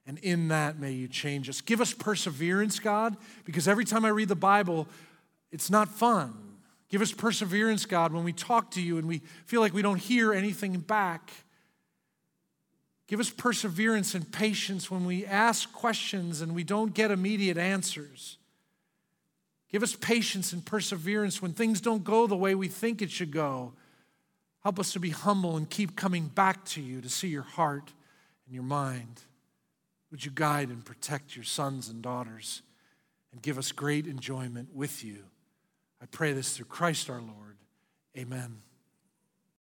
And 0.07 0.17
in 0.19 0.49
that, 0.49 0.79
may 0.79 0.91
you 0.91 1.07
change 1.07 1.49
us. 1.49 1.61
Give 1.61 1.81
us 1.81 1.93
perseverance, 1.93 2.79
God, 2.79 3.17
because 3.43 3.67
every 3.67 3.85
time 3.85 4.05
I 4.05 4.09
read 4.09 4.29
the 4.29 4.35
Bible, 4.35 4.87
it's 5.51 5.69
not 5.69 5.89
fun. 5.89 6.33
Give 6.89 7.01
us 7.01 7.11
perseverance, 7.11 7.85
God, 7.85 8.13
when 8.13 8.23
we 8.23 8.31
talk 8.31 8.71
to 8.71 8.81
you 8.81 8.97
and 8.97 9.07
we 9.07 9.19
feel 9.45 9.61
like 9.61 9.73
we 9.73 9.81
don't 9.81 9.99
hear 9.99 10.31
anything 10.31 10.77
back. 10.77 11.31
Give 13.07 13.19
us 13.19 13.29
perseverance 13.29 14.15
and 14.15 14.31
patience 14.31 14.89
when 14.89 15.05
we 15.05 15.25
ask 15.25 15.71
questions 15.73 16.41
and 16.41 16.55
we 16.55 16.63
don't 16.63 16.93
get 16.93 17.11
immediate 17.11 17.57
answers. 17.57 18.37
Give 19.75 19.83
us 19.83 19.93
patience 19.93 20.53
and 20.53 20.65
perseverance 20.65 21.41
when 21.41 21.51
things 21.51 21.81
don't 21.81 22.05
go 22.05 22.27
the 22.27 22.38
way 22.38 22.55
we 22.55 22.69
think 22.69 23.01
it 23.01 23.11
should 23.11 23.31
go. 23.31 23.73
Help 24.63 24.79
us 24.79 24.93
to 24.93 25.01
be 25.01 25.09
humble 25.09 25.57
and 25.57 25.69
keep 25.69 25.97
coming 25.97 26.27
back 26.27 26.63
to 26.67 26.81
you 26.81 27.01
to 27.01 27.09
see 27.09 27.27
your 27.27 27.41
heart 27.43 27.91
and 28.45 28.55
your 28.55 28.63
mind. 28.63 29.19
Would 30.11 30.23
you 30.23 30.31
guide 30.33 30.69
and 30.69 30.85
protect 30.85 31.35
your 31.35 31.43
sons 31.43 31.89
and 31.89 32.01
daughters 32.01 32.61
and 33.33 33.41
give 33.41 33.57
us 33.57 33.73
great 33.73 34.07
enjoyment 34.07 34.73
with 34.73 35.03
you? 35.03 35.25
I 36.01 36.05
pray 36.05 36.31
this 36.31 36.55
through 36.55 36.67
Christ 36.67 37.09
our 37.09 37.19
Lord. 37.19 37.57
Amen. 38.17 38.61